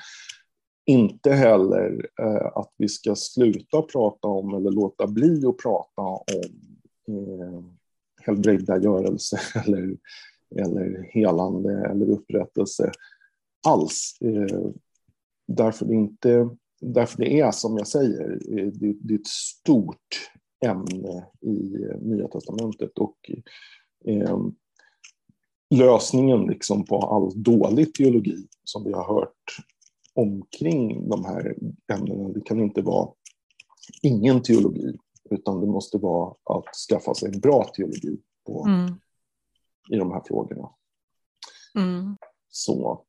inte 0.87 1.33
heller 1.33 2.09
eh, 2.20 2.46
att 2.55 2.72
vi 2.77 2.88
ska 2.88 3.14
sluta 3.14 3.83
prata 3.83 4.29
om 4.29 4.55
eller 4.55 4.70
låta 4.70 5.07
bli 5.07 5.46
att 5.46 5.59
prata 5.59 6.03
om 6.03 6.22
eh, 7.09 7.64
helbrägdagörelse 8.22 9.38
eller, 9.66 9.96
eller 10.57 11.11
helande 11.12 11.87
eller 11.90 12.11
upprättelse 12.11 12.92
alls. 13.66 14.18
Eh, 14.20 14.70
därför, 15.46 15.87
det 15.87 15.94
inte, 15.94 16.48
därför 16.81 17.18
det 17.18 17.40
är 17.40 17.50
som 17.50 17.77
jag 17.77 17.87
säger, 17.87 18.59
eh, 18.59 18.66
det, 18.66 18.96
det 19.00 19.14
är 19.14 19.18
ett 19.18 19.27
stort 19.27 20.31
ämne 20.64 21.27
i 21.40 21.74
eh, 21.74 21.98
Nya 22.00 22.29
Testamentet. 22.29 22.98
Och, 22.98 23.31
eh, 24.05 24.38
lösningen 25.71 26.47
liksom 26.47 26.85
på 26.85 26.99
all 26.99 27.43
dålig 27.43 27.95
teologi 27.95 28.47
som 28.64 28.85
vi 28.85 28.93
har 28.93 29.14
hört 29.14 29.57
omkring 30.14 31.09
de 31.09 31.25
här 31.25 31.57
ämnena. 31.93 32.29
Det 32.29 32.40
kan 32.40 32.61
inte 32.61 32.83
vara 32.83 33.09
ingen 34.03 34.43
teologi, 34.43 34.99
utan 35.31 35.61
det 35.61 35.67
måste 35.67 35.99
vara 35.99 36.35
att 36.45 36.75
skaffa 36.88 37.14
sig 37.14 37.35
en 37.35 37.40
bra 37.40 37.64
teologi 37.77 38.19
på, 38.47 38.64
mm. 38.67 38.95
i 39.90 39.97
de 39.97 40.12
här 40.12 40.23
frågorna. 40.27 40.71
Mm. 41.75 42.17
Så. 42.49 43.05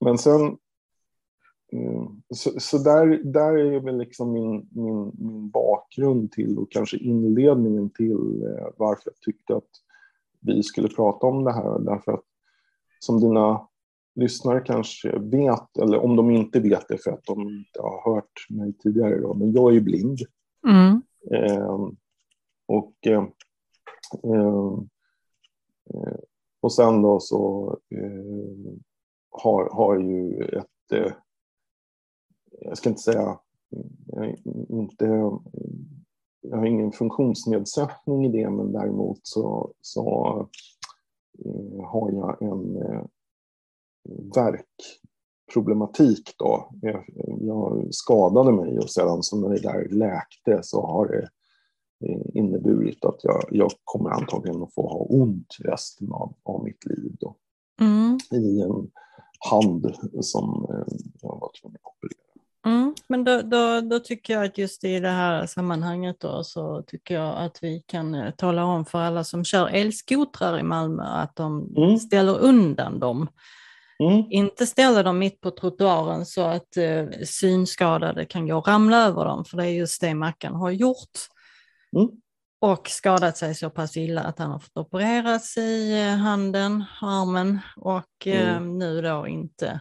Men 0.00 0.18
sen, 0.18 0.42
eh, 1.72 2.08
så, 2.34 2.60
så, 2.60 2.78
där, 2.78 3.06
där 3.24 3.56
är 3.56 3.80
väl 3.80 3.98
liksom 3.98 4.32
min, 4.32 4.68
min, 4.70 5.12
min 5.18 5.50
bakgrund 5.50 6.32
till 6.32 6.58
och 6.58 6.72
kanske 6.72 6.96
inledningen 6.96 7.90
till 7.90 8.42
eh, 8.42 8.66
varför 8.76 9.02
jag 9.10 9.20
tyckte 9.20 9.56
att 9.56 9.70
vi 10.40 10.62
skulle 10.62 10.88
prata 10.88 11.26
om 11.26 11.44
det 11.44 11.52
här. 11.52 11.78
Därför 11.78 12.12
att 12.12 12.24
som 13.00 13.20
dina 13.20 13.68
lyssnare 14.14 14.60
kanske 14.60 15.18
vet, 15.18 15.78
eller 15.78 15.98
om 15.98 16.16
de 16.16 16.30
inte 16.30 16.60
vet 16.60 16.88
det 16.88 16.98
för 16.98 17.10
att 17.10 17.24
de 17.24 17.40
inte 17.40 17.80
har 17.80 18.14
hört 18.14 18.46
mig 18.50 18.72
tidigare, 18.72 19.20
då, 19.20 19.34
men 19.34 19.52
jag 19.52 19.70
är 19.70 19.74
ju 19.74 19.80
blind. 19.80 20.18
Mm. 20.68 21.02
Eh, 21.30 21.88
och, 22.66 22.94
eh, 23.06 23.24
eh, 24.24 24.74
och 26.60 26.72
sen 26.72 27.02
då 27.02 27.20
så 27.20 27.70
eh, 27.94 28.72
har, 29.30 29.70
har 29.70 29.98
ju 29.98 30.42
ett, 30.42 30.92
eh, 30.92 31.12
jag 32.60 32.78
ska 32.78 32.88
inte 32.88 33.02
säga, 33.02 33.38
inte, 34.68 35.30
jag 36.40 36.56
har 36.56 36.66
ingen 36.66 36.92
funktionsnedsättning 36.92 38.26
i 38.26 38.28
det, 38.28 38.50
men 38.50 38.72
däremot 38.72 39.20
så, 39.22 39.72
så 39.80 40.38
eh, 41.44 41.84
har 41.84 42.12
jag 42.12 42.42
en 42.42 42.78
verkproblematik 44.34 46.34
då. 46.38 46.70
Jag, 46.82 47.04
jag 47.40 47.94
skadade 47.94 48.52
mig 48.52 48.78
och 48.78 48.90
sedan 48.90 49.22
som 49.22 49.40
det 49.40 49.62
där 49.62 49.88
läkte 49.88 50.60
så 50.62 50.86
har 50.86 51.06
det 51.06 51.28
inneburit 52.34 53.04
att 53.04 53.24
jag, 53.24 53.42
jag 53.50 53.70
kommer 53.84 54.10
antagligen 54.10 54.62
att 54.62 54.74
få 54.74 54.88
ha 54.88 54.98
ont 54.98 55.56
resten 55.58 56.12
av, 56.12 56.34
av 56.42 56.64
mitt 56.64 56.86
liv 56.86 57.16
då. 57.20 57.36
Mm. 57.80 58.18
I 58.30 58.60
en 58.60 58.90
hand 59.50 59.94
som 60.20 60.66
eh, 60.70 60.94
jag 61.20 61.40
var 61.40 61.50
tvungen 61.60 61.78
att 61.82 61.92
operera. 61.92 62.29
Mm, 62.66 62.94
men 63.08 63.24
då, 63.24 63.42
då, 63.42 63.80
då, 63.80 63.98
tycker 63.98 64.34
jag 64.34 64.44
att 64.44 64.58
just 64.58 64.84
i 64.84 65.00
det 65.00 65.08
här 65.08 65.46
sammanhanget 65.46 66.20
då, 66.20 66.44
så 66.44 66.82
tycker 66.86 67.14
jag 67.14 67.36
att 67.38 67.58
vi 67.62 67.82
kan 67.86 68.14
eh, 68.14 68.30
tala 68.30 68.64
om 68.64 68.84
för 68.84 68.98
alla 68.98 69.24
som 69.24 69.44
kör 69.44 69.68
elskotrar 69.68 70.58
i 70.58 70.62
Malmö 70.62 71.02
att 71.02 71.36
de 71.36 71.74
mm. 71.76 71.98
ställer 71.98 72.38
undan 72.38 72.98
dem. 72.98 73.28
Mm. 74.02 74.24
Inte 74.30 74.66
ställer 74.66 75.04
dem 75.04 75.18
mitt 75.18 75.40
på 75.40 75.50
trottoaren 75.50 76.26
så 76.26 76.42
att 76.42 76.76
eh, 76.76 77.06
synskadade 77.24 78.24
kan 78.24 78.48
gå 78.48 78.56
och 78.56 78.68
ramla 78.68 79.06
över 79.06 79.24
dem, 79.24 79.44
för 79.44 79.56
det 79.56 79.64
är 79.66 79.70
just 79.70 80.00
det 80.00 80.14
Mackan 80.14 80.54
har 80.54 80.70
gjort. 80.70 81.18
Mm. 81.96 82.08
Och 82.60 82.88
skadat 82.88 83.36
sig 83.36 83.54
så 83.54 83.70
pass 83.70 83.96
illa 83.96 84.22
att 84.22 84.38
han 84.38 84.50
har 84.50 84.58
fått 84.58 84.76
opereras 84.76 85.56
i 85.56 86.00
eh, 86.00 86.16
handen, 86.16 86.84
armen 87.00 87.58
och 87.76 88.26
eh, 88.26 88.56
mm. 88.56 88.78
nu 88.78 89.02
då 89.02 89.26
inte, 89.26 89.80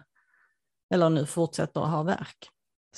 eller 0.93 1.09
nu 1.09 1.25
fortsätter 1.25 1.81
att 1.81 1.91
ha 1.91 2.03
värk. 2.03 2.49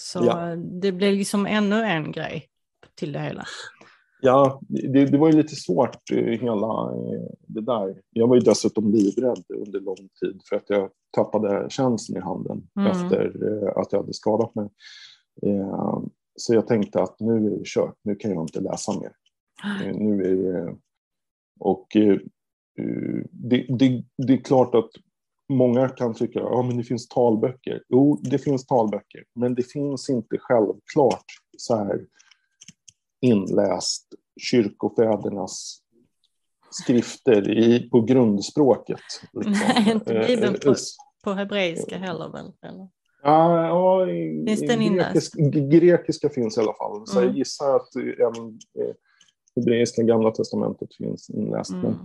Så 0.01 0.25
ja. 0.25 0.55
det 0.55 0.91
blir 0.91 1.11
liksom 1.11 1.45
ännu 1.45 1.75
en 1.83 2.11
grej 2.11 2.47
till 2.95 3.11
det 3.11 3.19
hela. 3.19 3.45
Ja, 4.21 4.61
det, 4.67 5.05
det, 5.05 5.17
var 5.17 5.31
ju 5.31 5.37
lite 5.37 5.55
svårt 5.55 6.11
eh, 6.11 6.17
hela 6.17 6.91
det 7.47 7.61
där. 7.61 8.01
Jag 8.09 8.27
var 8.27 8.35
ju 8.35 8.41
dessutom 8.41 8.91
livrädd 8.91 9.43
under 9.49 9.79
lång 9.79 10.09
tid 10.19 10.41
för 10.49 10.55
att 10.55 10.69
jag 10.69 10.89
tappade 11.11 11.69
känslan 11.69 12.17
i 12.17 12.21
handen 12.21 12.67
mm. 12.79 12.91
efter 12.91 13.27
att 13.79 13.91
jag 13.91 13.99
hade 13.99 14.13
skadat 14.13 14.55
mig. 14.55 14.69
Så 16.35 16.53
jag 16.53 16.67
tänkte 16.67 17.01
att 17.01 17.19
nu 17.19 17.35
är 17.35 17.57
det 17.57 17.65
kört, 17.65 17.95
nu 18.03 18.15
kan 18.15 18.31
jag 18.31 18.43
inte 18.43 18.59
läsa 18.59 18.99
mer. 18.99 19.11
Nu 19.93 20.23
är 20.23 20.35
det, 20.35 20.75
och 21.59 21.87
det, 21.91 23.65
det, 23.79 24.03
det 24.17 24.33
är 24.33 24.43
klart 24.43 24.75
att 24.75 24.89
många 25.51 25.89
kan 25.89 26.13
tycka 26.13 26.39
att 26.39 26.51
ja, 26.51 26.71
det 26.77 26.83
finns 26.83 27.07
talböcker. 27.07 27.83
Jo, 27.89 28.19
det 28.23 28.37
finns 28.37 28.65
talböcker, 28.65 29.23
men 29.35 29.55
det 29.55 29.63
finns 29.63 30.09
inte 30.09 30.37
självklart 30.39 31.25
så 31.57 31.75
här 31.75 32.05
inläst 33.21 34.07
kyrkofädernas 34.41 35.81
skrifter 36.71 37.49
i, 37.49 37.89
på 37.89 38.01
grundspråket. 38.01 38.99
Liksom. 39.33 39.53
Nej, 39.75 39.91
inte 39.91 40.25
Bibeln 40.27 40.53
på, 40.53 40.75
på 41.23 41.33
hebreiska 41.33 41.97
heller 41.97 42.29
väl? 42.29 42.51
Eller? 42.61 42.89
Ja, 43.23 43.67
ja 43.67 44.05
finns 44.47 44.61
den 44.61 44.95
grekisk, 44.95 45.33
grekiska 45.71 46.29
finns 46.29 46.57
i 46.57 46.61
alla 46.61 46.73
fall. 46.73 47.07
Så 47.07 47.17
mm. 47.19 47.29
jag 47.29 47.37
gissar 47.37 47.75
att 47.75 47.95
även 47.95 48.59
eh, 48.79 48.95
hebreiska 49.55 50.03
gamla 50.03 50.31
testamentet 50.31 50.95
finns 50.95 51.29
inläst. 51.29 51.71
Mm. 51.71 51.95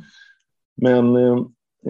Men, 0.75 1.13
men, 1.13 1.17
eh, 1.17 1.39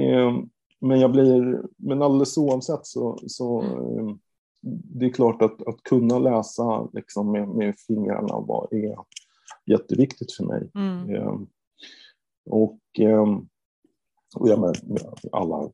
eh, 0.04 0.32
men 0.80 1.00
jag 1.00 1.12
blir, 1.12 1.62
men 1.76 2.02
alldeles 2.02 2.38
oavsett 2.38 2.86
så, 2.86 3.18
så 3.26 3.60
mm. 3.60 4.08
eh, 4.08 4.14
det 4.66 5.06
är 5.06 5.12
klart 5.12 5.42
att, 5.42 5.68
att 5.68 5.82
kunna 5.82 6.18
läsa 6.18 6.88
liksom 6.92 7.32
med, 7.32 7.48
med 7.48 7.74
fingrarna 7.86 8.40
var, 8.40 8.74
är 8.74 8.96
jätteviktigt 9.66 10.32
för 10.32 10.44
mig. 10.44 10.70
Mm. 10.74 11.14
Eh, 11.14 11.40
och, 12.50 12.80
eh, 12.98 13.38
och 14.36 14.48
ja, 14.48 14.56
med 14.56 14.76
alla 15.32 15.70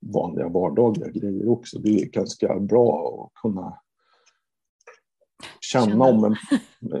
vanliga 0.00 0.48
vardagliga 0.48 1.10
grejer 1.10 1.48
också. 1.48 1.78
Det 1.78 1.88
är 1.88 2.06
ganska 2.06 2.60
bra 2.60 3.22
att 3.24 3.40
kunna 3.42 3.78
känna 5.60 6.04
om 6.04 6.24
en, 6.24 6.36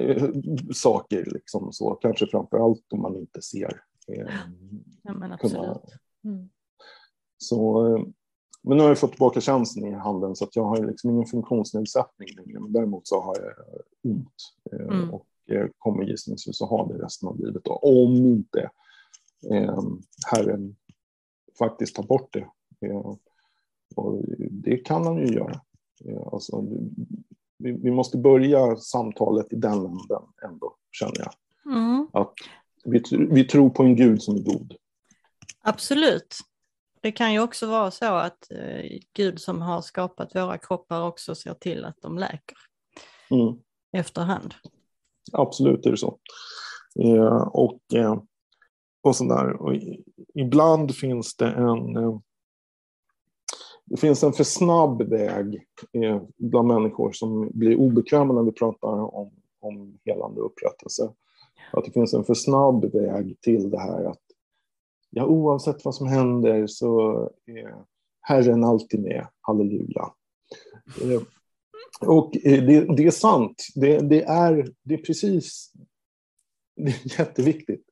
eh, 0.00 0.30
saker. 0.74 1.24
Liksom 1.24 1.72
så. 1.72 1.94
Kanske 1.94 2.26
framför 2.26 2.64
allt 2.64 2.92
om 2.92 3.02
man 3.02 3.16
inte 3.16 3.42
ser. 3.42 3.80
Eh, 4.08 4.34
ja, 5.02 5.12
men. 5.12 5.38
Kunna, 5.38 5.80
mm. 6.24 6.48
Så, 7.38 7.86
eh, 7.86 8.02
men 8.62 8.76
nu 8.76 8.82
har 8.82 8.90
jag 8.90 8.98
fått 8.98 9.10
tillbaka 9.10 9.40
känslan 9.40 9.88
i 9.88 9.92
handen 9.92 10.36
så 10.36 10.44
att 10.44 10.56
jag 10.56 10.64
har 10.64 10.86
liksom 10.86 11.10
ingen 11.10 11.26
funktionsnedsättning 11.26 12.28
längre. 12.36 12.60
Men 12.60 12.72
däremot 12.72 13.08
så 13.08 13.20
har 13.20 13.36
jag 13.36 13.54
ont 14.12 14.34
eh, 14.72 14.96
mm. 14.96 15.14
och 15.14 15.26
eh, 15.50 15.66
kommer 15.78 16.04
gissningsvis 16.04 16.62
att 16.62 16.68
ha 16.68 16.86
det 16.86 17.04
resten 17.04 17.28
av 17.28 17.38
livet. 17.38 17.64
Då, 17.64 17.72
om 17.72 18.14
inte 18.14 18.70
eh, 19.50 19.82
Herren 20.32 20.76
faktiskt 21.58 21.96
tar 21.96 22.02
bort 22.02 22.32
det. 22.32 22.48
Eh, 22.86 23.14
och 23.96 24.22
det 24.50 24.76
kan 24.76 25.06
han 25.06 25.16
ju 25.16 25.34
göra. 25.34 25.60
Alltså, 26.32 26.64
vi, 27.58 27.72
vi, 27.72 27.90
måste 27.90 28.18
börja 28.18 28.76
samtalet 28.76 29.52
i 29.52 29.56
den 29.56 29.78
änden 29.78 30.22
ändå, 30.44 30.76
känner 30.92 31.18
jag. 31.18 31.32
Mm. 31.74 32.08
Att 32.12 32.34
vi, 32.84 33.02
vi 33.30 33.44
tror 33.44 33.70
på 33.70 33.82
en 33.82 33.96
Gud 33.96 34.22
som 34.22 34.36
är 34.36 34.40
god. 34.40 34.74
Absolut. 35.62 36.36
Det 37.06 37.12
kan 37.12 37.32
ju 37.32 37.40
också 37.40 37.66
vara 37.66 37.90
så 37.90 38.04
att 38.04 38.50
eh, 38.50 38.98
Gud 39.12 39.40
som 39.40 39.62
har 39.62 39.80
skapat 39.80 40.34
våra 40.34 40.58
kroppar 40.58 41.06
också 41.06 41.34
ser 41.34 41.54
till 41.54 41.84
att 41.84 41.96
de 42.02 42.18
läker 42.18 42.56
mm. 43.30 43.58
efterhand. 43.92 44.54
Absolut 45.32 45.86
är 45.86 45.90
det 45.90 45.96
så. 45.96 46.18
Eh, 47.04 47.48
och, 47.48 47.80
eh, 47.94 48.22
och 49.02 49.16
sådär. 49.16 49.62
Och 49.62 49.72
ibland 50.34 50.94
finns 50.94 51.36
det 51.36 51.46
en 51.46 51.96
eh, 51.96 52.18
det 53.84 53.96
finns 53.96 54.22
en 54.22 54.32
för 54.32 54.44
snabb 54.44 55.02
väg 55.02 55.66
eh, 55.92 56.22
bland 56.36 56.68
människor 56.68 57.12
som 57.12 57.50
blir 57.54 57.76
obekväma 57.76 58.34
när 58.34 58.42
vi 58.42 58.52
pratar 58.52 58.88
om, 59.14 59.32
om 59.60 59.98
helande 60.04 60.40
upprättelse. 60.40 61.10
Att 61.72 61.84
det 61.84 61.92
finns 61.92 62.14
en 62.14 62.24
för 62.24 62.34
snabb 62.34 62.84
väg 62.92 63.40
till 63.40 63.70
det 63.70 63.80
här 63.80 64.04
att 64.04 64.25
ja, 65.16 65.26
oavsett 65.26 65.84
vad 65.84 65.94
som 65.94 66.06
händer 66.06 66.66
så 66.66 67.20
är 67.46 67.74
Herren 68.20 68.64
alltid 68.64 69.02
med, 69.02 69.26
halleluja. 69.40 70.12
Eh, 71.02 71.20
Och 72.00 72.36
eh, 72.36 72.64
det, 72.64 72.96
det 72.96 73.06
är 73.06 73.10
sant. 73.10 73.66
Det, 73.74 73.98
det, 73.98 74.22
är, 74.22 74.68
det 74.82 74.94
är 74.94 74.98
precis... 74.98 75.72
Det 76.76 76.90
är 76.90 77.18
jätteviktigt. 77.18 77.84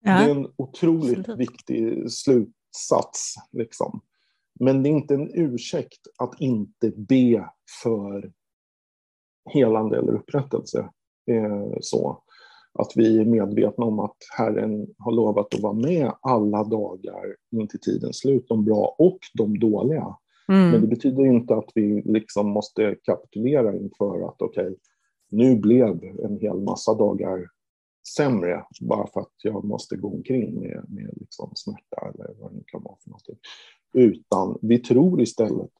Ja. 0.00 0.18
Det 0.18 0.24
är 0.24 0.30
en 0.30 0.52
otroligt 0.56 1.18
Absolut. 1.18 1.40
viktig 1.40 2.12
slutsats. 2.12 3.34
Liksom. 3.52 4.00
Men 4.60 4.82
det 4.82 4.88
är 4.88 4.90
inte 4.90 5.14
en 5.14 5.30
ursäkt 5.34 6.00
att 6.18 6.40
inte 6.40 6.90
be 6.96 7.50
för 7.82 8.32
helande 9.50 9.98
eller 9.98 10.12
upprättelse. 10.12 10.90
Eh, 11.30 11.72
så 11.80 12.22
att 12.78 12.92
vi 12.94 13.18
är 13.18 13.24
medvetna 13.24 13.84
om 13.84 13.98
att 13.98 14.16
Herren 14.38 14.86
har 14.98 15.12
lovat 15.12 15.54
att 15.54 15.60
vara 15.60 15.72
med 15.72 16.12
alla 16.20 16.64
dagar 16.64 17.36
in 17.50 17.68
till 17.68 17.80
tidens 17.80 18.18
slut, 18.18 18.48
de 18.48 18.64
bra 18.64 18.94
och 18.98 19.18
de 19.34 19.58
dåliga. 19.58 20.16
Mm. 20.48 20.70
Men 20.70 20.80
det 20.80 20.86
betyder 20.86 21.26
inte 21.26 21.54
att 21.54 21.70
vi 21.74 22.02
liksom 22.04 22.50
måste 22.50 22.96
kapitulera 23.02 23.76
inför 23.76 24.28
att 24.28 24.42
okej, 24.42 24.66
okay, 24.66 24.76
nu 25.30 25.56
blev 25.56 26.04
en 26.24 26.38
hel 26.40 26.60
massa 26.60 26.94
dagar 26.94 27.48
sämre 28.16 28.64
bara 28.80 29.06
för 29.06 29.20
att 29.20 29.34
jag 29.42 29.64
måste 29.64 29.96
gå 29.96 30.08
omkring 30.08 30.60
med, 30.60 30.84
med 30.88 31.10
liksom 31.16 31.52
smärta 31.54 32.10
eller 32.14 32.34
vad 32.40 32.50
det 32.50 32.56
nu 32.56 32.62
kan 32.66 32.82
vara 32.82 32.96
för 33.04 33.10
något. 33.10 33.28
Utan 33.92 34.58
vi 34.62 34.78
tror 34.78 35.20
istället 35.20 35.70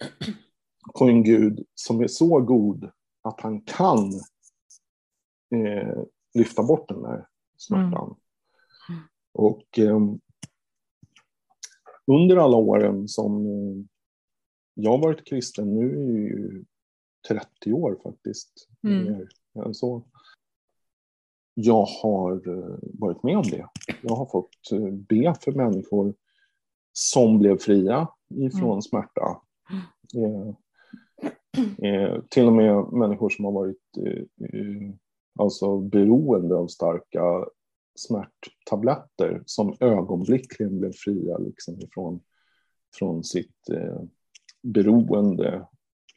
på 0.98 1.04
en 1.04 1.24
Gud 1.24 1.64
som 1.74 2.00
är 2.00 2.06
så 2.06 2.40
god 2.40 2.90
att 3.22 3.40
han 3.40 3.60
kan 3.60 4.12
eh, 5.54 6.02
lyfta 6.36 6.62
bort 6.62 6.88
den 6.88 7.02
där 7.02 7.26
smärtan. 7.56 8.16
Mm. 8.88 9.00
Och 9.32 9.78
eh, 9.78 10.00
under 12.06 12.36
alla 12.36 12.56
åren 12.56 13.08
som 13.08 13.46
eh, 13.46 13.84
jag 14.74 14.90
har 14.90 14.98
varit 14.98 15.26
kristen, 15.26 15.74
nu 15.74 15.90
är 15.90 16.06
det 16.06 16.12
ju 16.12 16.64
30 17.28 17.72
år 17.72 17.98
faktiskt, 18.02 18.68
mm. 18.82 19.04
mer 19.04 19.28
än 19.64 19.74
så. 19.74 20.02
Jag 21.54 21.86
har 22.02 22.48
eh, 22.48 22.78
varit 22.82 23.22
med 23.22 23.36
om 23.36 23.42
det. 23.42 23.66
Jag 24.02 24.16
har 24.16 24.26
fått 24.26 24.72
eh, 24.72 24.90
be 24.90 25.34
för 25.40 25.52
människor 25.52 26.14
som 26.92 27.38
blev 27.38 27.58
fria 27.58 28.08
ifrån 28.34 28.70
mm. 28.70 28.82
smärta. 28.82 29.40
Eh, 30.16 30.54
eh, 31.90 32.22
till 32.30 32.46
och 32.46 32.52
med 32.52 32.92
människor 32.92 33.30
som 33.30 33.44
har 33.44 33.52
varit 33.52 33.96
eh, 34.06 34.22
alltså 35.38 35.80
beroende 35.80 36.54
av 36.56 36.66
starka 36.66 37.46
smärttabletter 37.94 39.42
som 39.46 39.76
ögonblickligen 39.80 40.78
blev 40.78 40.92
fria 40.92 41.38
liksom 41.38 41.80
ifrån 41.80 42.20
från 42.98 43.24
sitt 43.24 43.68
eh, 43.72 44.02
beroende 44.62 45.66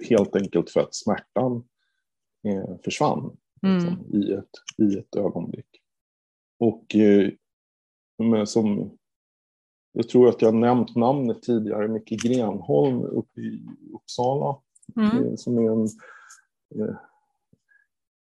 helt 0.09 0.35
enkelt 0.35 0.69
för 0.69 0.79
att 0.79 0.95
smärtan 0.95 1.63
eh, 2.43 2.77
försvann 2.83 3.37
liksom, 3.61 3.93
mm. 3.93 4.23
i, 4.23 4.33
ett, 4.33 4.49
i 4.77 4.97
ett 4.97 5.15
ögonblick. 5.15 5.81
Och 6.59 6.95
eh, 6.95 7.31
som 8.45 8.97
jag 9.91 10.09
tror 10.09 10.29
att 10.29 10.41
jag 10.41 10.55
nämnt 10.55 10.95
namnet 10.95 11.41
tidigare, 11.41 11.87
Micke 11.87 12.23
Grenholm 12.23 13.01
uppe 13.01 13.41
i 13.41 13.67
Uppsala. 13.93 14.57
Mm. 14.95 15.25
Eh, 15.25 15.35
som 15.35 15.57
är 15.57 15.71
en 15.71 15.87
eh, 16.75 16.95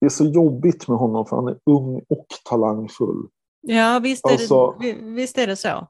det 0.00 0.06
är 0.06 0.10
så 0.10 0.24
jobbigt 0.24 0.88
med 0.88 0.98
honom 0.98 1.26
för 1.26 1.36
han 1.36 1.48
är 1.48 1.58
ung 1.64 2.04
och 2.08 2.26
talangfull. 2.44 3.28
Ja, 3.60 4.00
visst 4.02 4.26
är, 4.26 4.32
alltså, 4.32 4.76
det, 4.80 4.92
visst 4.92 5.38
är 5.38 5.46
det 5.46 5.56
så. 5.56 5.88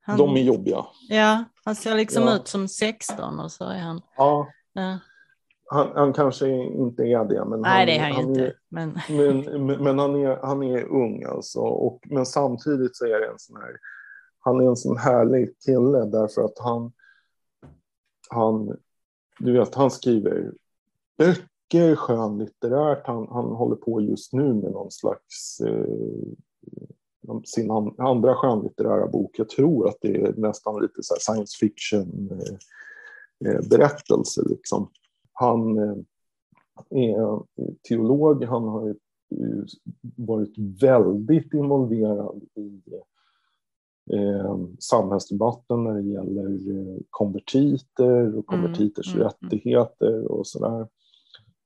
Han, 0.00 0.18
de 0.18 0.36
är 0.36 0.42
jobbiga. 0.42 0.86
Ja, 1.08 1.44
han 1.64 1.74
ser 1.74 1.94
liksom 1.94 2.22
ja. 2.22 2.36
ut 2.36 2.48
som 2.48 2.68
16 2.68 3.40
och 3.40 3.52
så 3.52 3.64
är 3.64 3.78
han... 3.78 4.00
Ja. 4.16 4.48
ja. 4.72 4.98
Han, 5.68 5.88
han, 5.94 6.12
kanske 6.12 6.48
inte 6.48 7.02
är 7.02 7.24
det. 7.24 7.44
Men 7.44 7.60
Nej, 7.60 7.78
han, 7.78 7.86
det 7.86 7.96
är 7.96 8.00
han, 8.00 8.12
han 8.12 8.28
inte. 8.28 8.46
Är, 8.46 8.54
men, 8.68 8.98
men, 9.66 9.82
men, 9.82 9.98
han, 9.98 10.16
är, 10.16 10.36
han 10.42 10.62
är 10.62 10.84
ung 10.84 11.24
alltså. 11.24 11.60
Och, 11.60 12.00
men 12.04 12.26
samtidigt 12.26 12.96
så 12.96 13.04
är 13.04 13.20
det 13.20 13.26
en 13.26 13.38
sån 13.38 13.56
här... 13.56 13.76
Han 14.38 14.60
är 14.60 14.68
en 14.68 14.76
sån 14.76 14.96
härlig 14.96 15.54
kille 15.66 15.98
därför 15.98 16.42
att 16.42 16.58
han... 16.58 16.92
Han, 18.30 18.76
du 19.38 19.52
vet, 19.52 19.74
han 19.74 19.90
skriver 19.90 20.52
böcker 21.18 21.55
mycket 21.66 21.98
skönlitterärt. 21.98 23.06
Han, 23.06 23.28
han 23.30 23.44
håller 23.44 23.76
på 23.76 24.00
just 24.00 24.32
nu 24.32 24.54
med 24.54 24.72
någon 24.72 24.90
slags 24.90 25.60
eh, 25.60 25.84
sin 27.44 27.70
an, 27.70 27.94
andra 27.98 28.34
skönlitterära 28.34 29.06
bok. 29.06 29.38
Jag 29.38 29.48
tror 29.48 29.88
att 29.88 29.96
det 30.00 30.16
är 30.22 30.32
nästan 30.36 30.82
lite 30.82 31.02
så 31.02 31.14
science 31.18 31.56
fiction 31.60 32.30
eh, 32.32 33.50
eh, 33.50 33.68
berättelse. 33.70 34.42
Liksom. 34.48 34.90
Han 35.32 35.78
eh, 35.78 35.96
är 36.90 37.42
teolog. 37.88 38.44
Han 38.44 38.62
har 38.62 38.96
varit 40.16 40.54
väldigt 40.80 41.54
involverad 41.54 42.42
i 42.54 42.82
eh, 44.12 44.58
samhällsdebatten 44.78 45.84
när 45.84 45.94
det 45.94 46.08
gäller 46.08 46.78
eh, 46.78 46.96
konvertiter 47.10 48.38
och 48.38 48.46
konvertiters 48.46 49.14
mm, 49.14 49.26
mm, 49.26 49.32
mm. 49.40 49.48
rättigheter 49.50 50.32
och 50.32 50.46
sådär. 50.46 50.86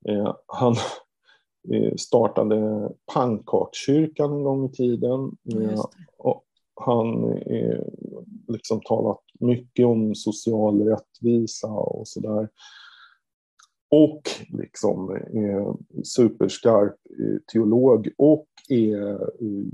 Eh, 0.09 0.35
han 0.45 0.75
eh, 1.73 1.95
startade 1.95 2.89
Pannkakskyrkan 3.13 4.33
en 4.33 4.43
gång 4.43 4.65
i 4.65 4.71
tiden. 4.71 5.37
Eh, 5.53 5.83
och 6.17 6.45
han 6.75 7.37
eh, 7.37 7.85
liksom 8.47 8.81
talat 8.81 9.21
mycket 9.39 9.85
om 9.85 10.15
social 10.15 10.81
rättvisa 10.87 11.67
och 11.67 12.07
sådär. 12.07 12.49
Och 13.91 14.21
liksom 14.49 15.15
eh, 15.15 15.73
superskarp 16.03 16.95
eh, 17.19 17.37
teolog 17.53 18.09
och 18.17 18.47
är 18.69 19.21
eh, 19.21 19.65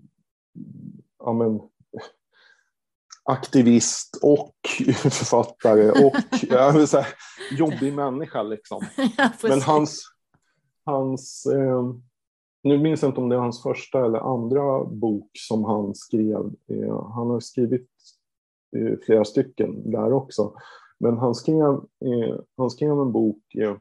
ja, 1.20 1.34
men, 1.34 1.60
aktivist 3.24 4.20
och 4.22 4.56
författare 4.96 5.90
och 5.90 6.16
ja, 6.50 6.88
så 6.88 6.98
här, 6.98 7.14
jobbig 7.52 7.94
människa. 7.94 8.44
Liksom. 8.44 8.86
Men 9.44 9.62
hans, 9.62 10.04
hans 10.88 11.46
eh, 11.46 11.94
nu 12.64 12.78
minns 12.78 13.02
jag 13.02 13.10
inte 13.10 13.22
om 13.22 13.30
det 13.30 13.36
är 13.36 13.40
hans 13.40 13.64
första 13.64 14.06
eller 14.06 14.20
andra 14.20 14.86
bok 14.86 15.30
som 15.34 15.64
han 15.64 15.96
skrev. 15.96 16.52
Eh, 16.72 17.12
han 17.14 17.30
har 17.30 17.40
skrivit 17.40 17.90
eh, 18.78 18.98
flera 19.06 19.26
stycken 19.26 19.92
där 19.92 20.14
också. 20.14 20.54
Men 21.00 21.18
han 21.18 21.36
skrev, 21.36 21.74
eh, 22.06 22.40
han 22.58 22.70
skrev 22.70 22.92
en 22.92 23.12
bok 23.12 23.56
eh, 23.56 23.76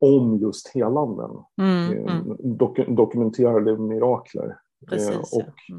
om 0.00 0.36
just 0.36 0.68
helanden. 0.68 1.30
Mm, 1.60 1.92
eh, 1.92 2.16
mm. 2.16 2.36
Dok 2.58 2.78
dokumenterade 2.88 3.78
mirakler. 3.78 4.58
Precis, 4.88 5.32
och, 5.32 5.54
ja. 5.68 5.76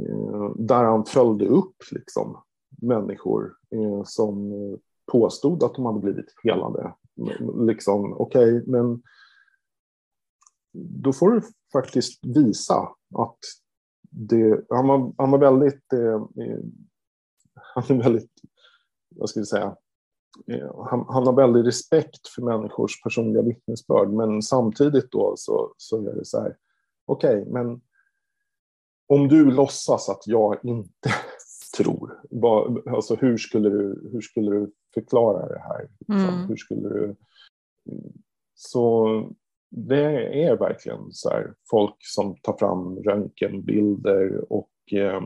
mm. 0.00 0.66
Där 0.66 0.84
han 0.84 1.04
följde 1.04 1.46
upp 1.46 1.76
liksom, 1.90 2.42
människor 2.82 3.52
som 4.04 4.52
påstod 5.12 5.62
att 5.62 5.74
de 5.74 5.86
hade 5.86 6.00
blivit 6.00 6.34
helade. 6.44 6.94
Liksom, 7.66 8.12
Okej, 8.12 8.56
okay, 8.56 8.62
men 8.66 9.02
då 10.72 11.12
får 11.12 11.30
du 11.30 11.42
faktiskt 11.72 12.26
visa 12.26 12.88
att 13.14 13.38
det, 14.10 14.64
han, 14.68 14.88
var, 14.88 15.12
han 15.18 15.30
var 15.30 15.38
väldigt, 15.38 15.92
eh, 15.92 16.44
eh 16.44 16.58
han 17.74 17.84
är 17.88 18.02
väldigt, 18.02 18.30
vad 19.14 19.30
ska 19.30 19.40
vi 19.40 19.46
säga, 19.46 19.76
eh, 20.46 20.84
han, 20.90 21.04
han, 21.08 21.26
har 21.26 21.32
väldigt 21.32 21.66
respekt 21.66 22.28
för 22.28 22.42
människors 22.42 23.02
personliga 23.02 23.42
vittnesbörd, 23.42 24.10
men 24.10 24.42
samtidigt 24.42 25.10
då 25.10 25.34
så, 25.36 25.74
så 25.76 26.08
är 26.08 26.14
det 26.14 26.24
så 26.24 26.40
här, 26.40 26.56
okej, 27.06 27.40
okay, 27.40 27.52
men 27.52 27.80
om 29.06 29.28
du 29.28 29.50
låtsas 29.50 30.08
att 30.08 30.26
jag 30.26 30.64
inte 30.64 31.10
tror, 31.76 32.20
vad, 32.30 32.88
alltså 32.88 33.14
hur 33.14 33.36
skulle, 33.36 33.68
du, 33.68 34.10
hur 34.12 34.20
skulle 34.20 34.50
du 34.50 34.72
förklara 34.94 35.48
det 35.48 35.58
här? 35.58 35.88
Liksom? 35.98 36.34
Mm. 36.34 36.48
Hur 36.48 36.56
skulle 36.56 36.88
du... 36.88 37.16
Så 38.54 39.08
det 39.74 40.44
är 40.44 40.56
verkligen 40.56 41.12
så 41.12 41.30
här, 41.30 41.54
folk 41.70 41.94
som 41.98 42.36
tar 42.36 42.56
fram 42.58 42.98
röntgenbilder 42.98 44.52
och 44.52 44.70
eh, 44.92 45.22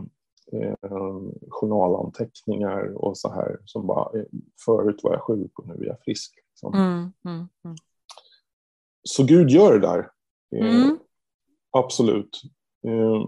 eh, 0.52 1.00
journalanteckningar 1.48 2.94
och 2.94 3.18
så 3.18 3.32
här 3.32 3.58
som 3.64 3.86
bara, 3.86 4.18
eh, 4.18 4.26
förut 4.64 5.00
var 5.02 5.12
jag 5.12 5.22
sjuk 5.22 5.58
och 5.58 5.66
nu 5.68 5.74
är 5.74 5.86
jag 5.86 6.02
frisk. 6.04 6.34
Liksom. 6.50 6.74
Mm, 6.74 7.12
mm, 7.24 7.48
mm. 7.64 7.76
Så 9.02 9.24
Gud 9.24 9.50
gör 9.50 9.72
det 9.72 9.86
där. 9.86 10.10
Eh, 10.56 10.84
mm. 10.84 10.98
absolut. 11.70 12.42
Eh, 12.86 13.26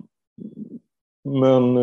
men 1.24 1.74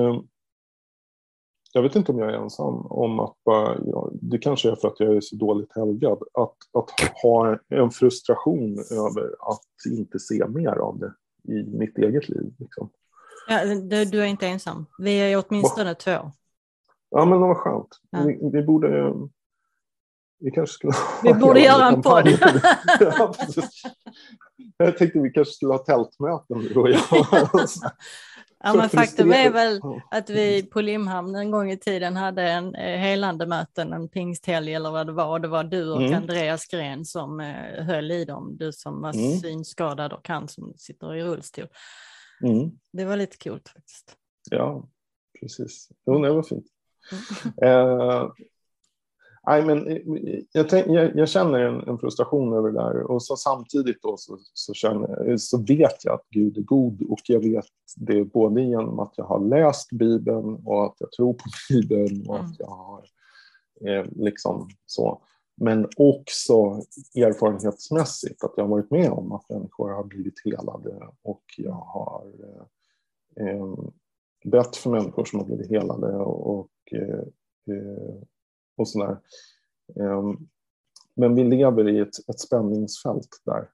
jag 1.76 1.82
vet 1.82 1.96
inte 1.96 2.12
om 2.12 2.20
jag 2.20 2.30
är 2.34 2.38
ensam 2.38 2.86
om 2.86 3.20
att 3.20 3.36
bara, 3.46 3.78
ja, 3.86 4.10
det 4.14 4.38
kanske 4.38 4.72
är 4.72 4.76
för 4.76 4.88
att 4.88 5.00
jag 5.00 5.16
är 5.16 5.22
så 5.22 5.36
dåligt 5.36 5.76
helgad, 5.76 6.24
att, 6.34 6.56
att 6.74 6.90
ha 7.24 7.58
en 7.70 7.92
frustration 7.92 8.78
över 8.92 9.36
att 9.40 9.92
inte 9.92 10.20
se 10.20 10.48
mer 10.48 10.76
av 10.76 11.00
det 11.00 11.14
i 11.54 11.64
mitt 11.64 11.98
eget 11.98 12.30
liv. 12.30 12.54
Liksom. 12.60 12.90
Ja, 13.48 13.66
du, 14.06 14.22
är 14.22 14.26
inte 14.26 14.48
ensam. 14.48 14.86
Vi 14.98 15.18
är 15.18 15.44
åtminstone 15.48 15.90
Va? 15.90 15.96
två. 15.96 16.32
Ja, 17.10 17.26
men 17.26 17.40
vad 17.40 17.58
skönt. 17.58 18.00
Ja. 18.10 18.24
Vi, 18.26 18.50
vi, 18.54 18.64
borde... 18.64 19.14
vi 20.40 20.52
kanske 20.52 20.74
skulle 20.74 20.94
Vi 21.24 21.34
borde 21.34 21.60
göra 21.60 21.88
en 21.88 22.02
podd. 22.02 22.28
ja, 23.00 23.34
jag 24.78 24.98
tänkte 24.98 25.20
vi 25.20 25.30
kanske 25.30 25.54
skulle 25.54 25.74
ha 25.74 25.80
tältmöten 25.80 26.60
du 26.60 26.80
och 26.80 26.90
jag. 26.90 27.02
Ja, 28.66 28.74
men 28.74 28.90
faktum 28.90 29.32
är 29.32 29.52
väl 29.52 29.82
att 30.12 30.30
vi 30.30 30.64
på 30.64 30.82
Limhamn 30.82 31.36
en 31.36 31.52
gång 31.52 31.72
i 31.72 31.78
tiden 31.78 32.16
hade 32.16 32.44
en 32.44 32.76
eh, 32.76 32.98
helande 32.98 33.46
möten, 33.46 33.94
en 33.94 34.10
pingsthelg 34.10 34.74
eller 34.74 34.92
vad 34.92 35.08
det 35.08 35.14
var. 35.14 35.28
Och 35.28 35.42
det 35.42 35.48
var 35.48 35.64
du 35.64 35.92
och 35.92 36.02
mm. 36.02 36.14
Andreas 36.14 36.66
Gren 36.66 37.06
som 37.06 37.40
eh, 37.40 37.86
höll 37.86 38.12
i 38.12 38.26
dem. 38.26 38.58
Du 38.58 38.72
som 38.72 39.02
var 39.02 39.14
mm. 39.14 39.40
synskadad 39.40 40.14
och 40.14 40.28
han 40.28 40.48
som 40.48 40.74
sitter 40.78 41.16
i 41.16 41.24
rullstol. 41.24 41.68
Mm. 42.44 42.72
Det 42.94 43.06
var 43.06 43.16
lite 43.16 43.38
coolt 43.38 43.70
faktiskt. 43.70 44.16
Ja, 44.52 44.90
precis. 45.40 45.90
Jo, 46.06 46.20
det 46.20 46.32
var 46.32 46.44
fint. 46.44 46.66
Mm. 47.62 47.72
eh, 47.72 48.28
Nej, 49.48 49.66
men 49.66 49.88
eh, 49.88 50.40
jag, 50.52 50.70
tänk, 50.70 50.88
jag, 50.88 51.16
jag 51.16 51.30
känner 51.30 51.60
en, 51.60 51.88
en, 51.88 51.98
frustration 51.98 52.54
över 52.54 52.72
det 52.72 52.80
där 52.80 53.12
och 53.12 53.24
så 53.24 53.36
samtidigt 53.36 54.02
då 54.02 54.18
så, 54.18 54.38
så, 54.54 54.74
känner, 54.74 55.38
så 55.38 55.58
vet 55.58 56.06
jag 56.06 56.14
att 56.14 56.28
Gud 56.30 56.58
är 56.58 56.62
god 56.62 57.02
och 57.02 57.20
jag 57.24 57.40
vet 57.40 57.66
det 57.96 58.24
både 58.24 58.62
genom 58.62 59.00
att 59.00 59.14
jag 59.16 59.26
har 59.26 59.40
läst 59.40 59.92
Bibeln 59.92 60.56
och 60.66 60.86
att 60.86 60.96
jag 60.98 61.12
tror 61.12 61.34
på 61.34 61.44
Bibeln 61.70 62.30
och 62.30 62.36
att 62.36 62.42
mm. 62.42 62.56
jag 62.60 62.68
har 62.68 63.04
eh, 63.88 64.06
liksom 64.16 64.70
så. 64.86 65.22
Men 65.58 65.88
också 65.98 66.54
erfarenhetsmässigt 67.16 68.44
att 68.44 68.54
jag 68.58 68.64
har 68.64 68.70
varit 68.70 68.92
med 68.92 69.10
om 69.10 69.32
att 69.32 69.50
människor 69.50 69.90
har 69.90 70.04
blivit 70.04 70.46
helade 70.46 71.10
och 71.22 71.44
jag 71.58 71.72
har 71.72 72.32
eh, 73.40 73.48
eh 73.48 73.74
bett 74.46 74.76
för 74.76 74.90
människor 74.90 75.26
som 75.26 75.40
har 75.40 75.46
blivit 75.46 75.70
helade 75.70 76.16
och 76.18 76.72
eh, 76.92 77.20
eh 77.76 78.22
och 78.76 78.90
sådär. 78.90 79.18
Ehm, 80.00 80.48
men 81.14 81.36
vi 81.36 81.44
lever 81.44 81.90
i 81.90 82.00
ett, 82.00 82.30
ett 82.30 82.40
spänningsfält 82.40 83.42
där. 83.46 83.70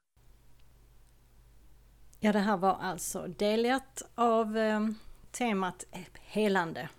Ja, 2.20 2.32
det 2.32 2.40
här 2.40 2.58
var 2.58 2.78
alltså 2.82 3.28
del 3.28 3.66
ett 3.66 4.02
av 4.16 4.58
ehm, 4.58 4.96
temat 5.32 5.86
helande. 6.22 6.90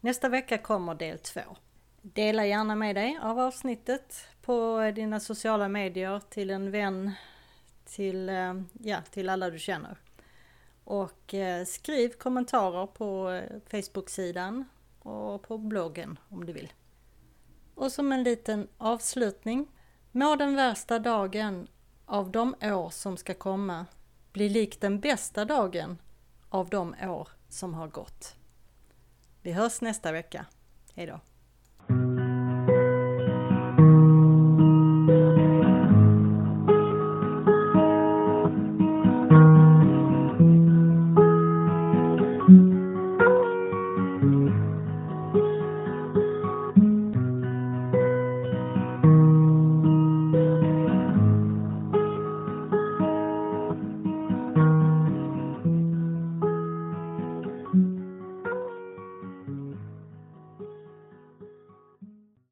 Nästa 0.00 0.28
vecka 0.28 0.58
kommer 0.58 0.94
del 0.94 1.18
två. 1.18 1.40
Dela 2.02 2.46
gärna 2.46 2.74
med 2.74 2.96
dig 2.96 3.18
av 3.22 3.38
avsnittet 3.38 4.14
på 4.42 4.90
dina 4.94 5.20
sociala 5.20 5.68
medier 5.68 6.20
till 6.30 6.50
en 6.50 6.70
vän, 6.70 7.10
till, 7.84 8.28
ehm, 8.28 8.68
ja, 8.72 8.98
till 9.10 9.28
alla 9.28 9.50
du 9.50 9.58
känner. 9.58 9.98
Och 10.84 11.34
eh, 11.34 11.64
skriv 11.64 12.08
kommentarer 12.08 12.86
på 12.86 13.30
eh, 13.30 13.60
Facebook-sidan 13.70 14.64
och 14.98 15.42
på 15.42 15.58
bloggen 15.58 16.18
om 16.28 16.46
du 16.46 16.52
vill. 16.52 16.72
Och 17.80 17.92
som 17.92 18.12
en 18.12 18.22
liten 18.22 18.68
avslutning. 18.78 19.68
Må 20.12 20.36
den 20.36 20.56
värsta 20.56 20.98
dagen 20.98 21.68
av 22.06 22.30
de 22.30 22.54
år 22.62 22.90
som 22.90 23.16
ska 23.16 23.34
komma 23.34 23.86
bli 24.32 24.48
lik 24.48 24.80
den 24.80 25.00
bästa 25.00 25.44
dagen 25.44 25.98
av 26.48 26.68
de 26.68 26.94
år 27.02 27.28
som 27.48 27.74
har 27.74 27.88
gått. 27.88 28.34
Vi 29.42 29.52
hörs 29.52 29.80
nästa 29.80 30.12
vecka. 30.12 30.46
Hejdå! 30.94 31.20